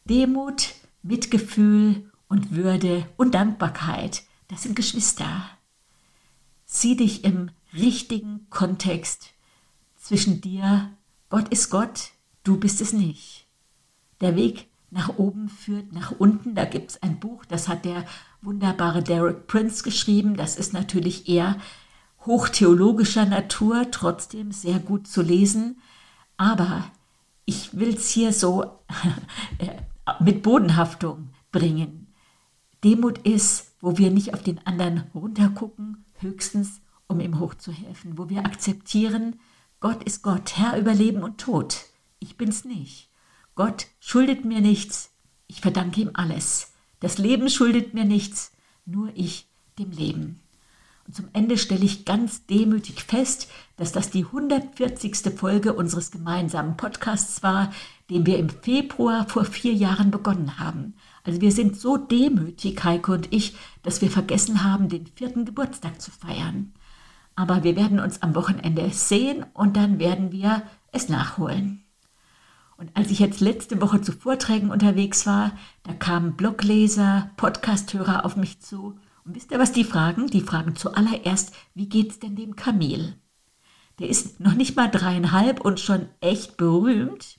Demut, 0.07 0.73
Mitgefühl 1.03 2.09
und 2.27 2.55
Würde 2.55 3.07
und 3.17 3.35
Dankbarkeit, 3.35 4.23
das 4.47 4.63
sind 4.63 4.75
Geschwister. 4.75 5.49
Sieh 6.65 6.95
dich 6.95 7.23
im 7.23 7.51
richtigen 7.73 8.47
Kontext 8.49 9.33
zwischen 9.95 10.41
dir, 10.41 10.91
Gott 11.29 11.49
ist 11.49 11.69
Gott, 11.69 12.11
du 12.43 12.57
bist 12.57 12.81
es 12.81 12.93
nicht. 12.93 13.45
Der 14.21 14.35
Weg 14.35 14.67
nach 14.89 15.17
oben 15.17 15.49
führt 15.49 15.91
nach 15.91 16.11
unten. 16.17 16.55
Da 16.55 16.65
gibt 16.65 16.91
es 16.91 17.03
ein 17.03 17.19
Buch, 17.19 17.45
das 17.45 17.67
hat 17.67 17.85
der 17.85 18.05
wunderbare 18.41 19.03
Derek 19.03 19.47
Prince 19.47 19.83
geschrieben. 19.83 20.37
Das 20.37 20.55
ist 20.55 20.73
natürlich 20.73 21.27
eher 21.27 21.57
hochtheologischer 22.25 23.25
Natur, 23.25 23.91
trotzdem 23.91 24.51
sehr 24.51 24.79
gut 24.79 25.07
zu 25.07 25.21
lesen. 25.21 25.81
Aber 26.37 26.89
ich 27.45 27.77
will 27.77 27.95
es 27.95 28.09
hier 28.09 28.33
so 28.33 28.79
äh, 29.57 29.69
mit 30.19 30.43
Bodenhaftung 30.43 31.29
bringen. 31.51 32.13
Demut 32.83 33.19
ist, 33.19 33.73
wo 33.81 33.97
wir 33.97 34.11
nicht 34.11 34.33
auf 34.33 34.43
den 34.43 34.65
anderen 34.65 35.03
runtergucken, 35.13 36.05
höchstens 36.19 36.81
um 37.07 37.19
ihm 37.19 37.39
hochzuhelfen, 37.39 38.17
wo 38.17 38.29
wir 38.29 38.45
akzeptieren, 38.45 39.39
Gott 39.79 40.03
ist 40.03 40.23
Gott, 40.23 40.57
Herr 40.57 40.77
über 40.77 40.93
Leben 40.93 41.23
und 41.23 41.39
Tod. 41.39 41.85
Ich 42.19 42.37
bin's 42.37 42.65
nicht. 42.65 43.09
Gott 43.55 43.87
schuldet 43.99 44.45
mir 44.45 44.61
nichts, 44.61 45.11
ich 45.47 45.61
verdanke 45.61 46.01
ihm 46.01 46.11
alles. 46.13 46.73
Das 46.99 47.17
Leben 47.17 47.49
schuldet 47.49 47.93
mir 47.93 48.05
nichts, 48.05 48.51
nur 48.85 49.11
ich 49.15 49.47
dem 49.77 49.91
Leben. 49.91 50.39
Und 51.05 51.15
zum 51.15 51.29
Ende 51.33 51.57
stelle 51.57 51.85
ich 51.85 52.05
ganz 52.05 52.45
demütig 52.47 53.03
fest, 53.03 53.49
dass 53.77 53.91
das 53.91 54.09
die 54.09 54.25
140. 54.25 55.15
Folge 55.35 55.73
unseres 55.73 56.11
gemeinsamen 56.11 56.75
Podcasts 56.75 57.43
war, 57.43 57.71
den 58.09 58.25
wir 58.25 58.37
im 58.37 58.49
Februar 58.49 59.27
vor 59.27 59.45
vier 59.45 59.73
Jahren 59.73 60.11
begonnen 60.11 60.59
haben. 60.59 60.95
Also 61.23 61.41
wir 61.41 61.51
sind 61.51 61.79
so 61.79 61.97
demütig, 61.97 62.83
Heike 62.83 63.11
und 63.11 63.33
ich, 63.33 63.55
dass 63.83 64.01
wir 64.01 64.09
vergessen 64.09 64.63
haben, 64.63 64.89
den 64.89 65.07
vierten 65.07 65.45
Geburtstag 65.45 66.01
zu 66.01 66.11
feiern. 66.11 66.73
Aber 67.35 67.63
wir 67.63 67.75
werden 67.75 67.99
uns 67.99 68.21
am 68.21 68.33
Wochenende 68.35 68.89
sehen 68.91 69.45
und 69.53 69.77
dann 69.77 69.99
werden 69.99 70.31
wir 70.31 70.63
es 70.91 71.09
nachholen. 71.09 71.83
Und 72.77 72.95
als 72.95 73.11
ich 73.11 73.19
jetzt 73.19 73.41
letzte 73.41 73.81
Woche 73.81 74.01
zu 74.01 74.11
Vorträgen 74.11 74.69
unterwegs 74.69 75.25
war, 75.25 75.51
da 75.83 75.93
kamen 75.93 76.35
Blogleser, 76.35 77.31
Podcasthörer 77.35 78.23
auf 78.23 78.35
mich 78.37 78.61
zu 78.61 78.97
und 79.27 79.35
wisst 79.35 79.51
ihr, 79.51 79.59
was 79.59 79.73
die 79.73 79.83
fragen? 79.83 80.27
Die 80.27 80.41
fragen 80.41 80.77
zuallererst, 80.77 81.53
wie 81.73 81.89
geht's 81.89 82.19
denn 82.19 82.37
dem 82.37 82.55
Kamel? 82.55 83.15
Der 83.99 84.07
ist 84.07 84.39
noch 84.39 84.53
nicht 84.53 84.77
mal 84.77 84.89
dreieinhalb 84.89 85.59
und 85.59 85.81
schon 85.81 86.07
echt 86.21 86.55
berühmt. 86.55 87.37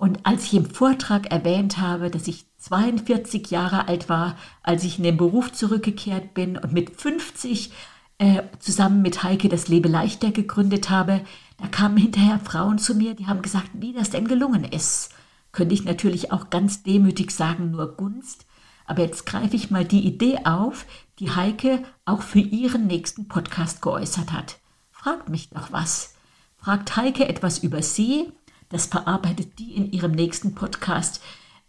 Und 0.00 0.24
als 0.24 0.44
ich 0.44 0.54
im 0.54 0.64
Vortrag 0.64 1.30
erwähnt 1.30 1.76
habe, 1.76 2.10
dass 2.10 2.26
ich 2.26 2.46
42 2.56 3.50
Jahre 3.50 3.86
alt 3.86 4.08
war, 4.08 4.34
als 4.62 4.82
ich 4.82 4.96
in 4.96 5.04
den 5.04 5.18
Beruf 5.18 5.52
zurückgekehrt 5.52 6.32
bin 6.32 6.56
und 6.56 6.72
mit 6.72 6.98
50 6.98 7.70
äh, 8.16 8.44
zusammen 8.60 9.02
mit 9.02 9.22
Heike 9.22 9.50
das 9.50 9.68
Lebe 9.68 9.90
leichter 9.90 10.30
gegründet 10.30 10.88
habe, 10.88 11.20
da 11.58 11.68
kamen 11.68 11.98
hinterher 11.98 12.38
Frauen 12.38 12.78
zu 12.78 12.94
mir, 12.94 13.12
die 13.12 13.26
haben 13.26 13.42
gesagt, 13.42 13.68
wie 13.74 13.92
das 13.92 14.08
denn 14.08 14.26
gelungen 14.26 14.64
ist. 14.64 15.10
Könnte 15.52 15.74
ich 15.74 15.84
natürlich 15.84 16.32
auch 16.32 16.48
ganz 16.48 16.82
demütig 16.82 17.30
sagen, 17.30 17.70
nur 17.70 17.94
Gunst. 17.94 18.46
Aber 18.86 19.02
jetzt 19.02 19.26
greife 19.26 19.54
ich 19.54 19.70
mal 19.70 19.84
die 19.84 20.06
Idee 20.06 20.38
auf, 20.44 20.86
die 21.18 21.32
Heike 21.32 21.82
auch 22.06 22.22
für 22.22 22.40
ihren 22.40 22.86
nächsten 22.86 23.28
Podcast 23.28 23.82
geäußert 23.82 24.32
hat. 24.32 24.60
Fragt 24.92 25.28
mich 25.28 25.50
doch 25.50 25.72
was. 25.72 26.14
Fragt 26.56 26.96
Heike 26.96 27.28
etwas 27.28 27.58
über 27.58 27.82
sie. 27.82 28.32
Das 28.70 28.86
verarbeitet 28.86 29.58
die 29.58 29.74
in 29.74 29.92
ihrem 29.92 30.12
nächsten 30.12 30.54
Podcast 30.54 31.20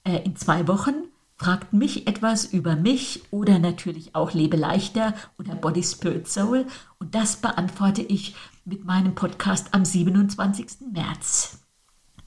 äh, 0.03 0.23
in 0.23 0.35
zwei 0.37 0.67
Wochen. 0.67 0.93
Fragt 1.35 1.73
mich 1.73 2.07
etwas 2.07 2.45
über 2.45 2.75
mich 2.75 3.23
oder 3.31 3.57
natürlich 3.57 4.15
auch 4.15 4.31
Lebe 4.33 4.55
leichter 4.55 5.15
oder 5.39 5.55
Body 5.55 5.83
Spirit 5.83 6.27
Soul. 6.27 6.67
Und 6.99 7.15
das 7.15 7.37
beantworte 7.37 8.03
ich 8.03 8.35
mit 8.63 8.85
meinem 8.85 9.15
Podcast 9.15 9.73
am 9.73 9.83
27. 9.83 10.91
März. 10.93 11.59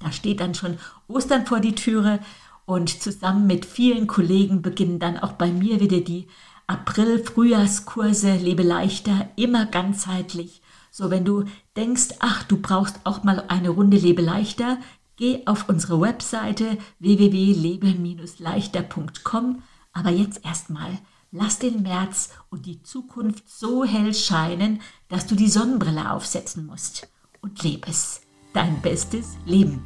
Da 0.00 0.10
steht 0.10 0.40
dann 0.40 0.54
schon 0.54 0.78
Ostern 1.06 1.46
vor 1.46 1.60
die 1.60 1.76
Türe 1.76 2.18
und 2.66 3.00
zusammen 3.02 3.46
mit 3.46 3.66
vielen 3.66 4.08
Kollegen 4.08 4.62
beginnen 4.62 4.98
dann 4.98 5.18
auch 5.18 5.32
bei 5.32 5.52
mir 5.52 5.80
wieder 5.80 6.00
die 6.00 6.26
April-Frühjahrskurse 6.66 8.36
Lebe 8.36 8.62
leichter, 8.62 9.28
immer 9.36 9.66
ganzheitlich. 9.66 10.62
So, 10.96 11.10
wenn 11.10 11.24
du 11.24 11.42
denkst, 11.76 12.10
ach, 12.20 12.44
du 12.44 12.56
brauchst 12.56 13.00
auch 13.02 13.24
mal 13.24 13.42
eine 13.48 13.70
Runde 13.70 13.96
Lebe 13.96 14.22
leichter, 14.22 14.78
geh 15.16 15.44
auf 15.44 15.68
unsere 15.68 16.00
Webseite 16.00 16.78
www.lebe-leichter.com. 17.00 19.62
Aber 19.92 20.10
jetzt 20.10 20.44
erstmal, 20.44 20.96
lass 21.32 21.58
den 21.58 21.82
März 21.82 22.30
und 22.48 22.66
die 22.66 22.80
Zukunft 22.84 23.50
so 23.50 23.84
hell 23.84 24.14
scheinen, 24.14 24.80
dass 25.08 25.26
du 25.26 25.34
die 25.34 25.48
Sonnenbrille 25.48 26.12
aufsetzen 26.12 26.64
musst. 26.64 27.08
Und 27.40 27.64
lebe 27.64 27.88
es, 27.88 28.20
dein 28.52 28.80
bestes 28.80 29.36
Leben. 29.46 29.84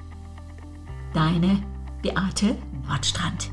Deine 1.14 1.64
Beate 2.02 2.54
Nordstrand. 2.86 3.50